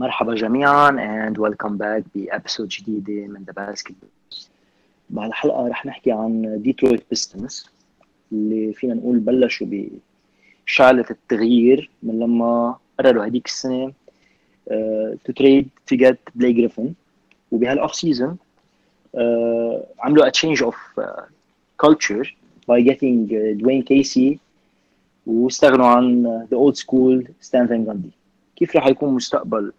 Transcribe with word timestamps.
مرحبا 0.00 0.34
جميعا 0.34 0.90
and 0.90 1.38
welcome 1.38 1.76
back 1.78 2.02
ب 2.14 2.21
episode 2.21 2.68
جديدة 2.68 3.26
من 3.26 3.44
the 3.44 3.52
basket 3.52 3.94
بهالحلقة 5.10 5.68
رح 5.68 5.86
نحكي 5.86 6.12
عن 6.12 6.62
Detroit 6.62 7.04
Pistons 7.10 7.70
اللي 8.32 8.72
فينا 8.72 8.94
نقول 8.94 9.18
بلشوا 9.18 9.66
بشعلة 10.66 11.04
التغيير 11.10 11.90
من 12.02 12.18
لما 12.18 12.76
قرروا 12.98 13.26
هديك 13.26 13.46
السنة 13.46 13.92
to 15.24 15.32
trade 15.36 15.68
to 15.86 15.96
get 15.96 16.18
Blake 16.34 16.52
Griffin 16.52 16.92
وبهال 17.52 17.76
off 17.76 17.94
season 17.94 18.36
عملوا 19.98 20.28
a 20.28 20.32
change 20.32 20.62
of 20.62 20.76
uh, 20.98 21.22
culture 21.86 22.26
by 22.68 22.80
getting 22.80 23.28
uh, 23.28 23.62
Dwayne 23.62 23.84
Casey 23.84 24.38
واستغنوا 25.26 25.86
عن 25.86 26.46
the 26.52 26.56
old 26.56 26.76
school 26.76 27.30
ستان 27.40 27.66
فان 27.66 28.02
كيف 28.56 28.76
راح 28.76 28.86
يكون 28.86 29.14
مستقبل 29.14 29.72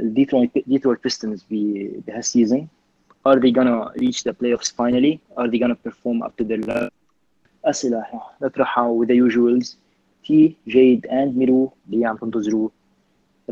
الديترويت 0.00 0.50
ديترويت 0.68 1.02
بيستنز 1.02 1.44
بهالسيزون 1.50 2.68
are 3.28 3.36
they 3.38 3.50
gonna 3.52 3.92
reach 4.02 4.22
the 4.24 4.32
playoffs 4.32 4.70
finally 4.80 5.18
are 5.36 5.48
they 5.48 5.58
gonna 5.58 5.80
perform 5.88 6.22
up 6.22 6.32
to 6.36 6.44
their 6.44 6.62
level 6.66 6.90
اسئله 7.64 7.98
رح 7.98 8.36
نطرحها 8.42 8.98
with 8.98 9.08
the 9.08 9.30
usuals 9.30 9.76
T, 10.24 10.56
Jade 10.68 11.06
and 11.10 11.36
Miru 11.36 11.68
اللي 11.90 12.06
عم 12.06 12.16
تنتظروا 12.16 12.68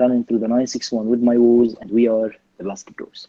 running 0.00 0.24
through 0.24 0.38
the 0.38 0.48
961 0.48 1.09
with 1.10 1.23
my 1.23 1.37
woes 1.37 1.74
and 1.80 1.91
we 1.91 2.09
are 2.09 2.32
the 2.59 2.64
Basket 2.64 2.96
Bros 2.96 3.28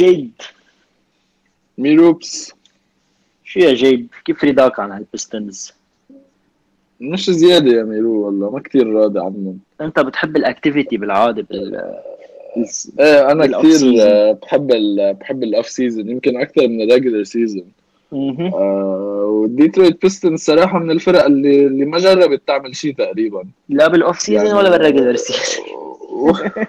جيد. 0.00 0.32
ميروبس 1.78 2.52
شو 3.44 3.60
يا 3.60 3.74
جيد؟ 3.74 4.08
كيف 4.24 4.44
رضاك 4.44 4.80
عن 4.80 4.92
هال 4.92 5.10
Pistons 5.10 5.72
مش 7.00 7.30
زيادة 7.30 7.72
يا 7.72 7.84
ميرو 7.84 8.26
والله 8.26 8.50
ما 8.50 8.60
كتير 8.60 8.92
راضي 8.92 9.18
عنهم. 9.20 9.58
أنت 9.80 10.00
بتحب 10.00 10.36
ال 10.36 10.43
activity 10.43 10.96
بالعادة 10.96 11.42
بال 11.50 11.74
إيه 13.00 13.32
أنا 13.32 13.62
season. 13.62 14.00
آه، 14.00 14.32
بحب 14.42 14.70
ال 14.72 15.14
بحب 15.14 15.42
ال 15.42 15.48
off 15.48 15.68
season 15.68 16.08
يمكن 16.08 16.40
أكثر 16.40 16.68
من 16.68 16.82
ال 16.82 16.87
regular 16.87 17.24
season. 17.24 17.64
آه 18.12 19.26
وال 19.30 19.46
Detroit 19.46 20.02
Pistons 20.02 20.40
صراحة 20.40 20.78
من 20.78 20.90
الفرق 20.90 21.24
اللي 21.24 21.66
اللي 21.66 21.84
ما 21.84 21.98
جربت 21.98 22.42
تعمل 22.46 22.76
شيء 22.76 22.94
تقريبا. 22.94 23.44
لا 23.68 23.88
بال 23.88 24.01
off 24.01 24.20
season 24.20 24.46
يعني- 24.46 24.58
ولا 24.58 24.70
بال 24.70 24.80
regular 24.80 25.16
season 25.16 25.64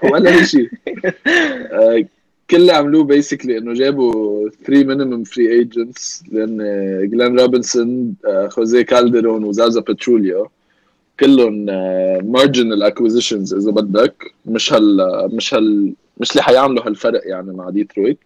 ولا 0.12 0.44
شيء 0.44 0.70
آه 1.72 2.06
كل 2.52 2.58
اللي 2.58 2.72
عملوه 2.72 3.04
basically 3.04 3.58
إنه 3.58 3.74
جابوا 3.74 4.50
3 4.50 4.84
minimum 4.84 5.24
free 5.24 5.52
agents 5.52 6.24
لأن 6.32 6.58
جلين 7.12 7.40
روبنسون 7.40 8.16
آه 8.26 8.48
خوزيه 8.48 8.82
كالدرون 8.82 9.44
وزازا 9.44 9.82
باتشوليا 9.82 10.46
كلهم 11.20 11.66
marginal 12.32 12.84
acquisitions 12.84 13.54
إذا 13.54 13.72
بدك. 13.72 14.34
مش 14.46 14.74
هال 14.74 14.98
مش 15.36 15.54
هال 15.54 15.94
مش 16.18 16.32
اللي 16.32 16.44
حيعملوا 16.44 16.88
هالفرق 16.88 17.22
يعني 17.26 17.54
مع 17.54 17.70
ديترويت 17.70 18.18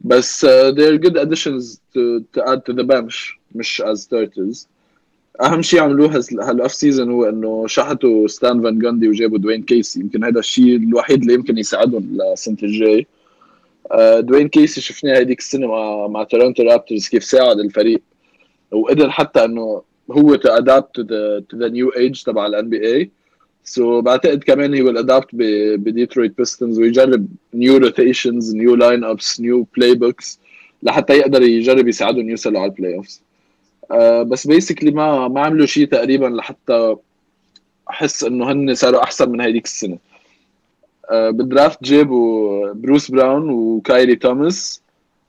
بس 0.00 0.46
uh, 0.46 0.48
they're 0.74 0.98
good 1.06 1.16
additions 1.16 1.80
to, 1.94 2.24
to 2.34 2.40
add 2.50 2.60
to 2.66 2.72
the 2.72 2.84
bench 2.84 3.38
مش 3.54 3.82
as 3.82 3.98
starters. 3.98 4.66
أهم 5.42 5.62
شيء 5.62 5.80
عملوه 5.80 6.24
هال 6.40 6.54
off 6.54 6.74
season 6.74 7.10
هو 7.10 7.24
إنه 7.24 7.66
شحطوا 7.66 8.28
ستان 8.28 8.62
فان 8.62 8.78
جاندي 8.78 9.08
وجابوا 9.08 9.38
دوين 9.38 9.62
كيسي 9.62 10.00
يمكن 10.00 10.24
هذا 10.24 10.38
الشيء 10.38 10.76
الوحيد 10.76 11.20
اللي 11.20 11.34
يمكن 11.34 11.58
يساعدهم 11.58 12.08
للسنة 12.12 12.56
الجاي 12.62 12.98
آه، 12.98 13.15
دوين 14.18 14.48
كيسي 14.48 14.80
شفناه 14.80 15.18
هذيك 15.18 15.38
السنة 15.38 15.66
مع 15.66 16.06
مع 16.06 16.22
تورونتو 16.24 16.62
رابترز 16.62 17.08
كيف 17.08 17.24
ساعد 17.24 17.58
الفريق. 17.58 18.02
وقدر 18.70 19.10
حتى 19.10 19.44
إنه 19.44 19.82
هو 20.10 20.34
to 20.34 20.48
adapt 20.48 21.00
to 21.50 21.56
the 21.56 21.68
new 21.68 21.88
age 21.88 22.22
تبع 22.22 22.46
ال 22.46 22.68
NBA 22.70 22.94
so 22.94 24.00
بعتقد 24.00 24.44
كمان 24.44 24.74
he 24.74 24.82
will 24.82 24.98
adapt 24.98 25.28
بديترويت 25.78 26.38
بيستنز 26.38 26.78
ويجرب 26.78 27.26
new 27.54 27.76
rotations 27.76 28.54
new 28.54 28.74
lineups 28.74 29.40
new 29.40 29.66
playbooks 29.76 30.40
لحتى 30.82 31.12
يقدر 31.12 31.42
يجرب 31.42 31.88
يساعدهم 31.88 32.30
يوصلوا 32.30 32.60
على 32.60 32.70
ال 32.70 32.96
playoffs 32.96 33.22
آه 33.90 34.22
بس 34.22 34.46
basically 34.46 34.90
ما 34.90 35.28
ما 35.28 35.40
عملوا 35.40 35.66
شيء 35.66 35.86
تقريبا 35.86 36.26
لحتى 36.26 36.96
أحس 37.90 38.24
إنه 38.24 38.52
هن 38.52 38.74
صاروا 38.74 39.02
أحسن 39.02 39.30
من 39.30 39.40
هيديك 39.40 39.64
السنة. 39.64 39.94
آه 39.94 40.05
بال 41.12 41.33
draft 41.33 41.84
جابوا 41.84 42.72
بروس 42.72 43.10
براون 43.10 43.50
وكايري 43.50 44.16
توماس 44.16 44.82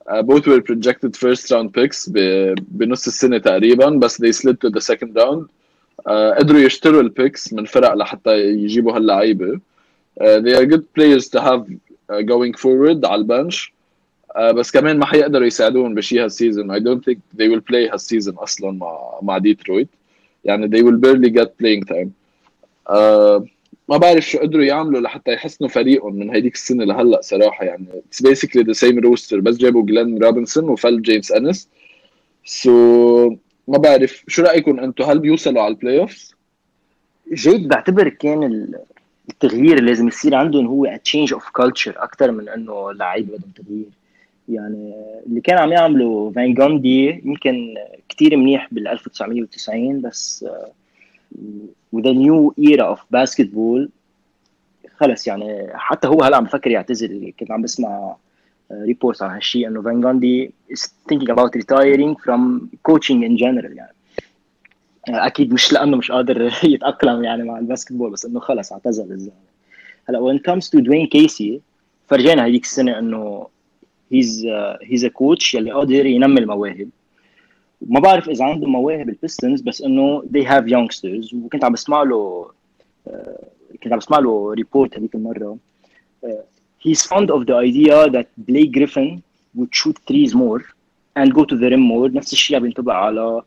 both 0.10 0.48
were 0.48 0.62
projected 0.62 1.16
first 1.16 1.52
round 1.52 1.74
picks 1.74 2.10
بنص 2.58 3.08
السنة 3.08 3.38
تقريبا 3.38 3.90
بس 3.90 4.22
they 4.22 4.32
slid 4.32 4.56
to 4.66 4.70
the 4.70 4.82
second 4.82 5.16
round. 5.16 5.48
uh, 6.00 6.38
قدروا 6.38 6.60
يشتروا 6.60 7.02
ال 7.02 7.11
picks 7.11 7.54
من 7.54 7.66
فرق 7.66 7.94
لحتى 7.94 8.40
يجيبوا 8.40 8.96
هاللعيبة. 8.96 9.60
uh, 10.22 10.40
they 10.40 10.56
are 10.56 10.66
good 10.66 10.94
players 10.94 11.28
to 11.28 11.42
have 11.42 11.62
uh, 12.10 12.22
going 12.22 12.54
forward 12.54 13.06
على 13.06 13.16
البنش. 13.16 13.74
بس 14.54 14.72
كمان 14.72 15.00
ما 15.00 15.06
حيقدروا 15.06 15.48
يساعدوهم 15.48 15.96
بشيء 15.96 16.24
هالسيزون. 16.24 16.80
I 16.80 16.80
don't 16.80 17.04
think 17.04 17.18
they 17.38 17.48
will 17.50 17.62
play 17.72 17.92
هال 17.94 18.04
season 18.04 18.36
أصلا 18.36 18.72
مع 18.72 19.20
مع 19.22 19.38
ديترويت 19.38 19.88
يعني 20.46 20.68
they 20.68 20.84
will 20.84 20.98
barely 20.98 21.30
get 21.30 21.48
playing 21.48 21.84
time. 21.86 22.10
ما 23.90 23.98
بعرف 23.98 24.30
شو 24.30 24.40
قدروا 24.40 24.64
يعملوا 24.64 25.02
لحتى 25.02 25.34
يحسنوا 25.34 25.70
فريقهم 25.70 26.16
من 26.16 26.30
هيديك 26.30 26.54
السنة 26.56 26.84
لهلأ 26.84 27.22
صراحة. 27.22 27.66
يعني 27.66 27.86
it's 28.12 28.22
basically 28.30 28.64
the 28.64 28.78
same 28.88 29.00
roster. 29.10 29.36
بس 29.36 29.58
جابوا 29.58 29.86
جلين 29.86 30.24
روبنسون 30.24 30.70
وفل 30.70 31.02
جيمس 31.02 31.32
انس 31.32 33.30
so, 33.30 33.34
ما 33.68 33.78
بعرف 33.78 34.24
شو 34.28 34.42
رأيكم 34.44 34.80
أنتم 34.80 35.04
هل 35.04 35.20
بيوصلوا 35.20 35.62
على 35.62 35.72
ال 35.74 36.00
playoffs؟ 36.00 36.36
جيد. 37.34 37.68
بعتبر 37.68 38.10
كان 38.10 38.44
ال- 38.44 38.80
التغيير 39.30 39.78
اللي 39.78 39.90
لازم 39.92 40.08
يصير 40.08 40.36
عندهم 40.36 40.66
هو 40.68 41.00
change 41.10 41.30
of 41.30 41.42
culture 41.62 41.94
أكثر 42.04 42.32
من 42.32 42.50
إنه 42.50 42.92
لعيبه 42.94 43.28
بدهم 43.38 43.52
تغيير. 43.66 43.86
يعني 44.50 44.94
اللي 45.28 45.42
كان 45.42 45.58
عم 45.58 45.72
يعمله 45.72 46.32
فان 46.36 46.54
جاندي 46.54 47.22
يمكن 47.26 47.76
كتير 48.10 48.38
منيح 48.38 48.68
بال 48.72 48.88
1990 48.88 50.02
بس 50.02 50.46
a 52.06 52.14
new 52.14 52.54
era 52.58 52.86
of 52.94 53.00
basketball 53.12 53.90
خلص 55.00 55.28
يعني 55.28 55.68
حتى 55.74 56.08
هو 56.08 56.24
هلا 56.24 56.38
عم 56.38 56.44
بفكر 56.44 56.72
يعتزل. 56.72 57.34
كنت 57.40 57.52
عم 57.52 57.62
بسمع 57.62 58.16
reports 58.72 59.22
عن 59.22 59.36
هالشيء 59.36 59.68
إنه 59.68 59.82
فان 59.82 60.02
جاندي 60.02 60.52
is 60.74 60.80
thinking 60.80 61.32
about 61.32 61.52
retiring 61.60 62.16
from 62.16 62.70
coaching 62.92 63.24
in 63.24 63.38
general 63.38 63.72
يعني. 63.76 63.94
أكيد 65.10 65.54
مش 65.54 65.74
لأنه 65.74 65.98
مش 65.98 66.12
قادر 66.12 66.54
يتأقلم 66.64 67.24
يعني 67.24 67.44
مع 67.44 67.60
ال 67.60 67.65
basketball 67.65 68.12
بس 68.12 68.26
إنه 68.26 68.40
خلص 68.40 68.72
اعتزل 68.72 69.12
الزلمه 69.12 69.48
هلا 70.10 70.38
it 70.38 70.52
comes 70.52 70.64
to 70.64 70.80
دوين 70.80 71.08
كيسي 71.08 71.62
فرجانا 72.08 72.46
هذيك 72.46 72.64
السنة 72.64 73.00
إنه 73.00 73.48
he's 74.12 74.46
he's 74.84 75.06
a 75.06 75.08
coach 75.08 75.54
يلي 75.56 75.72
قادر 75.72 76.06
ينمي 76.06 76.40
المواهب. 76.40 76.90
ما 77.82 78.00
بعرف 78.00 78.30
إذا 78.30 78.46
عنده 78.46 78.68
مواهب 78.68 79.10
البيستنز 79.10 79.62
بس 79.62 79.82
إنه 79.82 80.22
they 80.22 80.44
have 80.44 80.66
youngsters. 80.68 81.34
وكنت 81.34 81.64
عم 81.64 81.74
بسمع 81.74 82.04
له 82.04 82.52
آه، 83.08 83.48
كنت 83.84 83.94
عم 83.94 84.00
بسمع 84.00 84.20
له 84.20 84.54
report 84.54 84.98
هذيك 84.98 85.16
المرة. 85.16 85.58
آه، 86.24 86.44
he's 86.88 87.02
fond 87.02 87.30
of 87.30 87.46
the 87.46 87.56
idea 87.56 88.10
that 88.10 88.28
Blake 88.50 88.72
Griffin 88.72 89.22
would 89.58 89.72
shoot 89.74 89.98
threes 90.10 90.34
more 90.34 90.62
and 91.16 91.34
go 91.34 91.44
to 91.46 91.56
the 91.58 91.70
rim 91.70 91.82
more. 91.92 92.16
نفس 92.16 92.34
الشيء 92.34 92.58
عم 92.58 92.66
ينطبق 92.66 92.94
على 92.94 93.42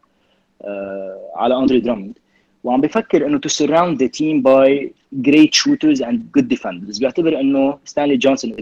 آه، 0.63 1.31
على 1.37 1.59
اندري 1.59 1.81
دراموند 1.81 2.19
وعم 2.65 2.81
بفكر 2.81 3.27
إنه 3.27 3.41
to 3.47 3.51
surround 3.51 3.99
the 3.99 4.09
team 4.09 4.43
by 4.43 4.91
great 5.29 5.55
shooters 5.55 6.01
and 6.01 6.17
good 6.39 6.49
defenders. 6.49 6.99
بيعتبر 7.01 7.41
إنه 7.41 7.79
ستانلي 7.85 8.17
جونسون 8.17 8.57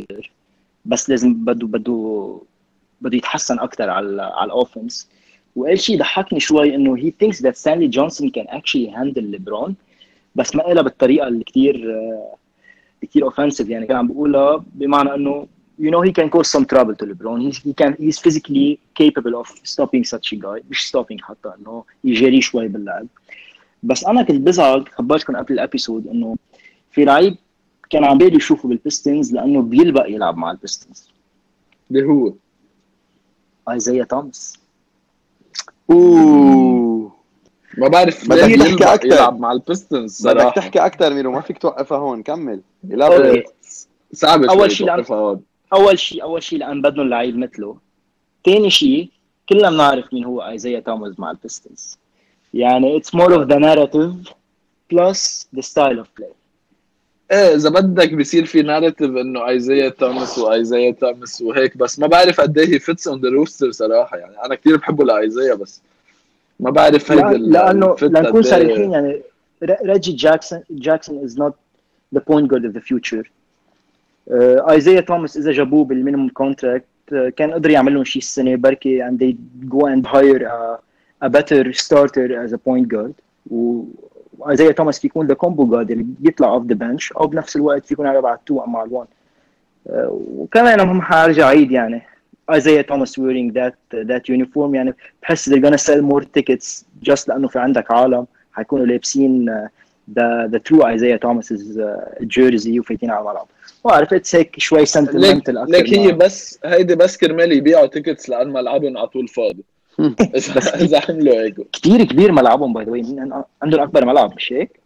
بس 0.84 1.10
لازم 1.10 1.34
بده 1.34 1.66
بده 1.66 2.40
بده 3.00 3.16
يتحسن 3.16 3.58
أكثر 3.58 3.90
على 3.90 4.22
على 4.22 4.46
ال 4.46 4.54
offense 4.54 5.08
واول 5.56 5.80
شيء 5.80 5.98
ضحكني 5.98 6.40
شوي 6.40 6.74
إنه 6.74 6.96
he 6.96 7.10
thinks 7.10 7.36
that 7.36 7.56
Stanley 7.56 7.88
Johnson 7.88 8.30
can 8.30 8.46
actually 8.58 8.90
handle 8.96 9.18
ليبرون 9.18 9.76
بس 10.34 10.56
ما 10.56 10.62
قالها 10.62 10.82
بالطريقة 10.82 11.28
اللي 11.28 11.44
كثير 11.44 11.94
كثير 13.02 13.24
offensive 13.24 13.68
يعني 13.68 13.86
كان 13.86 13.96
عم 13.96 14.08
بقولها 14.08 14.64
بمعنى 14.74 15.14
إنه 15.14 15.46
you 15.80 15.90
know 15.90 16.02
he 16.08 16.12
can 16.12 16.28
cause 16.28 16.48
some 16.50 16.64
trouble 16.64 16.94
to 17.00 17.04
LeBron. 17.06 17.38
He's, 17.46 17.58
he 17.68 17.72
can 17.80 17.92
he's 18.04 18.18
physically 18.18 18.80
capable 19.00 19.34
of 19.40 19.46
stopping 19.62 20.04
such 20.04 20.32
a 20.32 20.36
guy 20.36 20.62
مش 20.70 20.92
stopping 20.92 21.20
حتى 21.22 21.52
إنه 21.58 21.84
يجاريه 22.04 22.40
شوي 22.40 22.68
باللعب. 22.68 23.06
بس 23.82 24.04
أنا 24.04 24.22
كنت 24.22 24.40
بزعل 24.40 24.88
خبرتكم 24.88 25.36
قبل 25.36 25.54
ال 25.54 25.61
episode 25.61 26.06
إنه 26.06 26.36
في 26.90 27.04
لعيب 27.04 27.36
كان 27.90 28.04
عم 28.04 28.18
بالي 28.18 28.36
يشوفه 28.36 28.68
بالبيستنز 28.68 29.32
لأنه 29.32 29.62
بيلبق 29.62 30.06
يلعب 30.08 30.36
مع 30.36 30.50
البيستنز 30.50 31.10
اللي 31.90 32.06
هو؟ 32.06 32.32
ايزايا 33.70 34.04
توماس 34.04 34.58
أوه. 35.90 37.12
ما 37.78 37.88
بعرف 37.88 38.28
بدك 38.28 38.78
تحكي. 38.80 39.06
يلعب 39.08 39.40
مع 39.40 39.52
البيستنز 39.52 40.28
بدك 40.28 40.52
تحكي 40.56 40.78
أكثر 40.78 41.14
ميرو 41.14 41.32
ما 41.32 41.40
فيك 41.40 41.58
توقفها 41.58 41.98
هون 41.98 42.22
كمل. 42.22 42.60
أوكي. 42.92 42.96
elaborate 43.42 43.50
صعب 44.12 44.44
أول 44.44 44.58
شوي 44.60 44.70
شي 44.70 44.84
لعب- 44.84 44.96
توقفها 44.96 45.16
هون. 45.16 45.40
أول 45.72 45.98
شيء 45.98 46.22
أول 46.22 46.42
شيء 46.42 46.58
لأن 46.58 46.82
بدهم 46.82 47.08
لعيب 47.08 47.38
مثله. 47.38 47.76
ثاني 48.46 48.70
شيء 48.70 49.10
كلنا 49.48 49.70
بنعرف 49.70 50.14
مين 50.14 50.24
هو 50.24 50.40
إيزايا 50.42 50.80
توماس 50.80 51.20
مع 51.20 51.30
البيستنز 51.30 51.98
يعني 52.54 52.96
it's 52.96 53.14
more 53.14 53.34
of 53.34 53.42
the 53.42 53.58
narrative 53.58 54.12
plus 54.92 55.48
the 55.54 55.60
style 55.60 55.98
of 55.98 56.08
play 56.18 56.30
إيه 57.32 57.54
إذا 57.54 57.68
بدك 57.70 58.14
بصير 58.14 58.44
في 58.44 58.62
narrative 58.62 59.10
إنه 59.10 59.48
ايزايا 59.48 59.88
توماس 59.88 60.38
وايزايا 60.38 60.90
توماس 60.90 61.42
وهيك 61.42 61.76
بس 61.76 61.98
ما 61.98 62.06
بعرف 62.06 62.40
قد 62.40 62.58
إيه 62.58 62.68
هي 62.74 62.78
fits 62.78 63.08
on 63.08 63.20
the 63.20 63.28
roster 63.28 63.70
صراحة. 63.70 64.16
يعني 64.16 64.44
أنا 64.44 64.54
كثير 64.54 64.76
بحبه 64.76 65.04
لايزايا 65.04 65.54
بس 65.54 65.80
ما 66.60 66.70
بعرف 66.70 67.12
هيدا 67.12 67.30
ال- 67.30 67.50
لأنه 67.52 67.96
لنكون 68.02 68.44
إيه. 68.44 68.50
صريحين 68.50 68.92
يعني 68.92 69.22
ريجي 69.62 70.12
جاكسون 70.12 70.62
جاكسون 70.70 71.24
is 71.24 71.38
not 71.38 71.54
the 72.14 72.20
point 72.28 72.50
guard 72.50 72.64
of 72.64 72.74
the 72.74 72.80
future 72.80 73.30
ايزايا 74.70 75.00
توماس 75.00 75.36
اذا 75.36 75.52
جابوه 75.52 75.84
بال 75.84 75.94
minimum 75.94 76.28
contract 76.28 76.84
كان 77.36 77.52
قدر 77.52 77.70
يعمل 77.70 77.94
لهم 77.94 78.04
شيء 78.04 78.22
السنة 78.22 78.56
بركي 78.56 79.10
they 79.10 79.34
go 79.68 79.78
and 79.86 80.06
hire 80.06 80.42
a, 80.46 80.78
a 81.26 81.28
better 81.30 81.72
starter 81.72 82.46
as 82.46 82.52
a 82.52 82.58
point 82.58 82.88
guard. 82.94 83.12
و 83.50 83.84
ايزايا 84.50 84.72
توماس 84.72 84.98
فيكون 84.98 85.26
the 85.26 85.34
combo 85.34 85.80
اللي 85.80 85.94
بيطلع 85.94 86.48
off 86.48 86.66
the 86.66 86.74
bench 86.74 87.12
أو 87.12 87.26
بنفس 87.26 87.56
الوقت 87.56 87.86
فيكون 87.86 88.06
يلعب 88.06 88.26
على 88.26 88.36
ال 88.36 88.43
two 88.43 88.64
مع 88.66 88.82
ال 88.82 88.88
one 88.88 89.06
آه، 89.90 90.20
وكمان 90.36 90.80
هم 90.80 91.02
حارجع 91.02 91.46
أعيد 91.46 91.70
يعني. 91.72 92.02
ايزايا 92.52 92.82
توماس 92.82 93.20
wearing 93.20 93.52
that 93.52 93.98
that 94.08 94.34
uniform 94.36 94.74
يعني. 94.74 94.94
بحس 95.22 95.50
they're 95.50 95.62
gonna 95.62 95.78
sell 95.78 96.02
more 96.12 96.24
tickets 96.38 96.84
just 97.10 97.28
لأنه 97.28 97.48
في 97.48 97.58
عندك 97.58 97.92
عالم. 97.92 98.26
حيكونوا 98.52 98.86
لابسين 98.86 99.68
the 100.08 100.58
true 100.58 100.82
Isaiah 100.82 101.18
Thomas's 101.18 101.76
uh, 101.76 102.24
jersey 102.24 102.78
وفايتين 102.78 103.10
على 103.10 103.20
الملعب. 103.20 103.46
it's 103.86 104.36
هيك 104.36 104.58
شوي 104.58 104.86
sentimental 104.86 105.58
أكثر 105.58 105.72
ليك 105.72 105.94
هي 105.94 106.12
بس 106.12 106.58
هيدي 106.64 106.94
بس 106.94 107.16
كرمال 107.16 107.52
يبيعوا 107.52 107.86
tickets 107.86 108.28
لأن 108.28 108.52
ملعبهم 108.52 108.98
على 108.98 109.06
طول 109.06 109.28
فاضي. 109.28 109.64
اذا 110.84 111.00
عملوا 111.08 111.34
هيك 111.42 111.56
كثير 111.72 112.04
كبير 112.04 112.32
ملعبهم 112.32 112.72
by 112.72 112.84
the 112.84 112.90
way 112.90 113.02
عندهم 113.62 113.80
أكبر 113.80 114.04
ملعب 114.04 114.36
مش 114.36 114.52
هيك؟ 114.52 114.80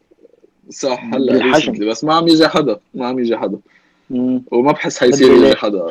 صح 0.70 1.04
هلا 1.14 1.90
بس 1.90 2.04
ما 2.04 2.14
عم 2.14 2.28
يجي 2.28 2.48
حدا 2.48 2.78
ما 2.94 3.06
عم 3.06 3.18
يجي 3.18 3.36
حدا. 3.36 3.58
وما 4.50 4.72
بحس 4.72 4.98
حيصير 4.98 5.32
يجي؟ 5.32 5.56
حدا 5.56 5.86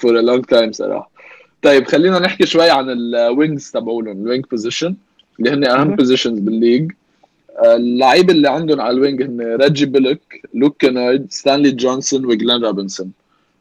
for 0.00 0.18
a 0.18 0.22
long 0.22 0.44
time 0.44 0.72
صراحة 0.72 1.10
طيب 1.62 1.86
خلينا 1.86 2.18
نحكي 2.18 2.46
شوي 2.46 2.70
عن 2.70 2.90
ال 2.90 3.03
wings 3.03 3.70
تبعولهم 3.70 4.22
ال 4.22 4.26
wing 4.26 4.44
position 4.50 4.96
اللي 5.38 5.50
هن 5.50 5.64
أهم. 5.64 5.96
positions 5.96 6.38
بال 6.38 6.51
league 6.51 6.92
آه، 7.64 7.76
اللعيبه 7.76 8.32
اللي 8.32 8.50
عندهم 8.50 8.80
على 8.80 8.90
ال 8.90 8.96
wing 8.96 9.22
هن 9.22 9.56
ريجي 9.60 9.86
بولوك 9.86 10.20
لوك 10.54 10.76
كينارد 10.76 11.26
ستانلي 11.30 11.70
جونسون 11.70 12.24
وجلين 12.26 12.64
روبنسون 12.64 13.12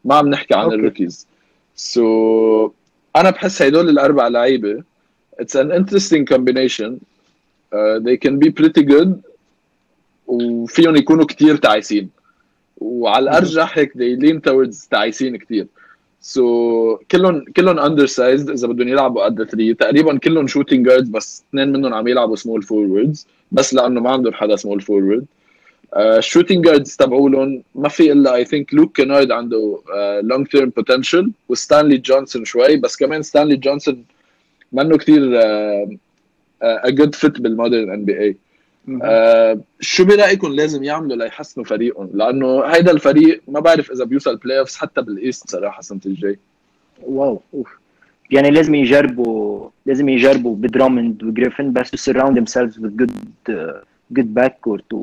ما 0.05 0.15
عم 0.15 0.27
نحكي 0.27 0.53
عن. 0.53 0.71
ال 0.71 1.27
rookies 1.75 2.67
so, 2.67 2.71
أنا 3.15 3.29
بحس 3.29 3.61
هدول 3.61 3.89
الأربع 3.89 4.27
لعيبة 4.27 4.83
it's 5.41 5.55
an 5.55 5.71
interesting 5.71 6.25
combination. 6.25 7.03
Uh, 7.73 7.99
they 7.99 8.17
can 8.17 8.37
be 8.39 8.51
pretty 8.51 8.83
good 8.83 9.21
وفيهم 10.27 10.95
يكونوا 10.95 11.25
كتير 11.25 11.55
تعيسين. 11.55 12.09
وعلى 12.77 13.23
الأرجح 13.23 13.77
هيك 13.77 13.93
they 13.93 14.15
lean 14.21 14.39
towards 14.41 14.87
تعيسين 14.89 15.37
كتير. 15.37 16.97
so, 16.97 17.03
كلهم 17.11 17.45
كلهم 17.55 17.77
undersized 17.77 18.49
إذا 18.49 18.67
بدهم 18.67 18.87
يلعبوا 18.87 19.25
قد 19.25 19.43
3 19.43 19.73
تقريبا 19.73 20.17
كلهم 20.17 20.47
shooting 20.47 20.89
guards 20.89 21.09
بس 21.09 21.43
اثنين 21.49 21.71
منهم 21.71 21.93
عم 21.93 22.07
يلعبوا 22.07 22.35
small 22.35 22.61
forwards. 22.61 23.25
بس 23.51 23.73
لأنه 23.73 24.01
ما 24.01 24.11
عندهم 24.11 24.33
حدا 24.33 24.57
small 24.57 24.79
forward. 24.81 25.23
ال 25.97 26.05
shooting 26.05 26.65
guards 26.65 26.95
تبعولهم 26.95 27.63
ما 27.75 27.89
في 27.89 28.11
إلا 28.11 28.35
I 28.35 28.45
think 28.45 28.73
لوك 28.73 28.95
كينارد 28.95 29.31
عنده 29.31 29.81
long 30.23 30.47
term 30.47 30.69
potential 30.69 31.31
وستانلي 31.49 31.97
جونسون 31.97 32.45
شوي 32.45 32.77
بس 32.77 32.95
كمان 32.97 33.21
ستانلي 33.21 33.55
جونسون 33.55 34.03
منه 34.71 34.97
كثير 34.97 35.21
a 36.61 36.89
good 36.89 37.15
fit 37.15 37.41
بال 37.41 37.53
modern 37.53 37.89
NBA 37.89 38.37
شو 39.79 40.05
برأيكم 40.05 40.53
لازم 40.53 40.83
يعملوا 40.83 41.15
ليحسنوا 41.17 41.65
فريقهم؟ 41.65 42.09
لأنه 42.13 42.63
هيدا 42.65 42.91
الفريق 42.91 43.41
ما 43.47 43.59
بعرف 43.59 43.91
إذا 43.91 44.03
بيوصل 44.03 44.35
playoffs 44.35 44.75
حتى 44.75 45.01
بال 45.01 45.17
East 45.17 45.49
صراحة 45.49 45.79
السنة 45.79 45.99
الجاي 46.05 46.39
wow 47.03 47.41
أوف. 47.53 47.79
يعني 48.31 48.51
لازم 48.51 48.75
يجربوا 48.75 49.69
لازم 49.85 50.09
يجربوا 50.09 50.55
بدرامند 50.55 51.23
وجريفن 51.23 51.73
بس 51.73 51.89
to 51.89 52.11
surround 52.11 52.35
themselves 52.35 52.77
with 52.77 53.01
good 53.01 53.11
uh, 53.49 53.90
good 54.19 54.39
backcourt 54.39 54.93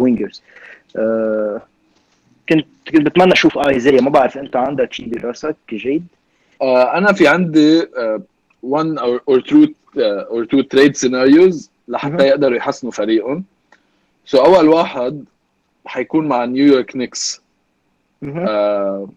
و 0.00 0.05
wingers 0.05 0.42
uh, 0.96 1.60
كنت 2.48 2.66
كنت 2.88 3.06
بتمنى 3.06 3.32
أشوف 3.32 3.58
ايزايا 3.58 4.00
ما 4.00 4.10
بعرف 4.10 4.38
أنت 4.38 4.56
عندك 4.56 4.92
شيء 4.92 5.08
براسك 5.08 5.56
جيد 5.70 6.06
آه 6.62 6.98
أنا 6.98 7.12
في 7.12 7.28
عندي 7.28 7.82
uh, 7.82 8.20
one 8.64 8.98
or, 8.98 9.40
two 9.40 9.66
uh, 9.96 10.34
or 10.34 10.46
two 10.46 10.62
trade 10.74 10.96
scenarios 10.96 11.68
لحتى. 11.88 12.24
يقدروا 12.26 12.56
يحسنوا 12.56 12.92
فريقهم. 12.92 13.44
so 14.26 14.38
so 14.38 14.40
أول 14.46 14.68
واحد 14.68 15.24
حيكون 15.86 16.28
مع 16.28 16.44
نيويورك 16.44 16.96
نيكس 16.96 17.42
آه، 18.24 19.08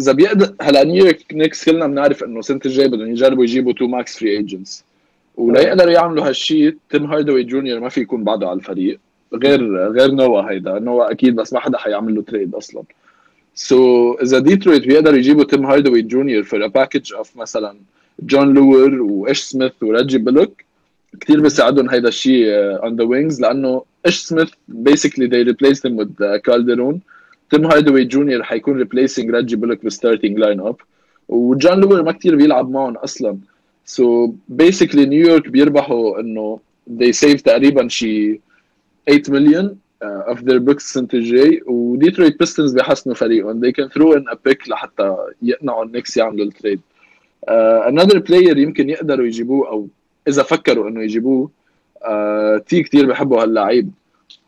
إذا 0.00 0.12
بيقدر 0.12 0.54
هلا 0.62 0.84
نيويورك 0.84 1.24
نيكس 1.32 1.64
كلنا 1.64 1.86
بنعرف 1.86 2.24
إنه 2.24 2.38
السنة 2.38 2.60
الجاية 2.66 2.86
بدهم 2.86 3.10
يجربوا 3.10 3.44
يجيبوا 3.44 3.72
two 3.72 3.86
max 3.86 4.18
free 4.18 4.36
agents 4.36 4.84
ولا 5.38 5.60
يقدروا 5.60 5.92
يعملوا 5.92 6.28
هالشيء. 6.28 6.76
تيم 6.90 7.04
هاردوي 7.04 7.42
جونيور 7.44 7.80
ما 7.80 7.88
في 7.88 8.00
يكون 8.00 8.24
بعده 8.24 8.48
على 8.48 8.58
الفريق. 8.58 8.98
غير 9.34 9.60
غير 9.96 10.10
نوا 10.10 10.50
هيدا. 10.50 10.78
نوا 10.78 11.10
أكيد 11.10 11.34
بس 11.36 11.52
ما 11.52 11.60
حدا 11.60 11.78
حيعمل 11.78 12.14
له 12.14 12.22
trade 12.22 12.54
أصلا. 12.54 12.82
so 13.54 14.14
so, 14.14 14.22
إذا 14.22 14.38
ديترويت 14.38 14.86
بيقدروا 14.86 15.18
يجيبوا 15.18 15.44
تيم 15.44 15.66
هاردوي 15.66 16.02
جونيور 16.02 16.42
for 16.42 16.64
a 16.64 16.66
package 16.66 17.14
of 17.14 17.36
مثلا 17.36 17.76
جون 18.20 18.54
لور 18.54 19.02
وإيش 19.02 19.40
سميث 19.40 19.72
وريجي 19.82 20.18
بلوك 20.18 20.64
كثير 21.20 21.40
بيساعدهم 21.40 21.90
هيدا 21.90 22.08
الشيء 22.08 22.46
on 22.84 22.96
the 22.96 23.04
wings 23.04 23.40
لأنه 23.40 23.82
إيش 24.06 24.16
سميث 24.18 24.48
they 25.32 25.44
replaced 25.52 25.82
him 25.86 25.96
with 25.96 26.12
uh, 26.20 26.36
كالدرون 26.36 27.00
تيم 27.50 27.66
هاردوي 27.66 28.04
جونيور 28.04 28.42
حيكون 28.42 28.78
replacing 28.78 29.30
ريجي 29.30 29.56
بلوك 29.56 29.84
بال 29.84 30.38
starting 30.38 30.60
lineup 30.60 30.76
وجون 31.28 31.80
لور 31.80 32.02
ما 32.02 32.12
كثير 32.12 32.36
بيلعب 32.36 32.70
معهم 32.70 32.96
أصلا. 32.96 33.38
so 33.88 34.32
basically 34.62 34.98
نيويورك 34.98 35.48
بيربحوا 35.48 36.20
إنه 36.20 36.60
they 37.00 37.12
save 37.12 37.42
تقريبا 37.42 37.88
شي 37.88 38.40
8 39.08 39.22
مليون 39.28 39.78
uh, 40.04 40.32
of 40.32 40.36
their 40.38 40.60
books 40.60 40.84
السنة 40.84 41.08
الجاي. 41.14 41.62
وديترويت 41.66 42.38
بيستونز 42.38 42.72
بيحسنوا 42.72 43.14
فريقهم. 43.14 43.60
They 43.60 43.72
can 43.72 43.88
throw 43.88 44.12
in 44.12 44.24
a 44.32 44.36
pick 44.36 44.68
لحتى 44.68 45.16
يقنعوا 45.42 45.84
النكس 45.84 46.16
يعملوا 46.16 46.46
ال 46.46 46.51
trade. 46.51 46.80
Uh, 47.46 47.52
another 47.88 48.20
player 48.20 48.56
يمكن 48.56 48.90
يقدروا 48.90 49.26
يجيبوه 49.26 49.68
أو 49.68 49.88
إذا 50.28 50.42
فكروا 50.42 50.88
إنه 50.88 51.02
يجيبوه 51.02 51.50
uh, 52.00 52.62
تي 52.66 52.82
كثير 52.82 53.06
بحبوا 53.06 53.42
هاللعيب 53.42 53.90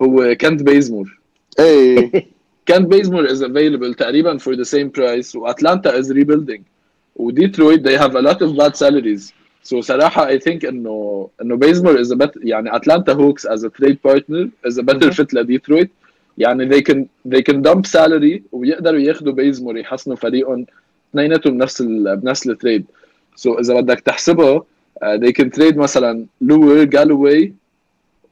هو 0.02 0.34
كنت 0.34 0.62
بيزمور. 0.62 1.20
إيه. 1.60 2.12
كان 2.66 2.86
بيزمور 2.86 3.28
is 3.28 3.40
available 3.40 3.96
تقريبا 3.96 4.38
for 4.38 4.56
the 4.56 4.64
same 4.64 4.90
price. 4.90 5.34
وأتلانتا 5.34 6.02
is 6.02 6.06
rebuilding. 6.06 6.69
وديترويت 7.16 7.88
they 7.88 8.00
have 8.00 8.14
a 8.14 8.22
lot 8.22 8.42
of 8.42 8.56
bad 8.56 8.76
salaries. 8.76 9.32
So 9.62 9.80
صراحة 9.80 10.26
I 10.26 10.38
think 10.38 10.64
إنه 10.64 11.28
إنه 11.42 11.56
بيزمور 11.56 12.04
is 12.04 12.08
a 12.08 12.16
better 12.16 12.40
يعني 12.42 12.76
اتلانتا 12.76 13.12
هوكس 13.12 13.46
as 13.46 13.60
a 13.64 13.68
trade 13.68 13.98
partner 14.08 14.48
is 14.70 14.78
a 14.78 14.82
better 14.82 15.12
fit 15.12 15.34
لديترويت. 15.34 15.90
يعني 16.38 16.68
they 16.68 16.82
can 16.82 17.06
they 17.28 17.42
can 17.42 17.62
dump 17.62 17.86
salary 17.86 18.42
ويقدروا 18.52 19.00
ياخذوا 19.00 19.32
بيزمور 19.32 19.76
يحسنوا 19.76 20.16
فريقهم. 20.16 20.66
اثنيناتهم 21.10 21.58
بنفس 21.58 21.80
ال 21.80 22.16
بنفس 22.16 22.46
ال 22.46 22.84
trade 23.36 23.54
so 23.54 23.56
so 23.56 23.58
إذا 23.58 23.80
بدك 23.80 24.00
تحسبها 24.00 24.58
uh, 24.58 25.18
they 25.18 25.32
can 25.32 25.50
trade 25.50 25.76
مثلا 25.76 26.26
لور 26.40 26.84
جالوي 26.84 27.54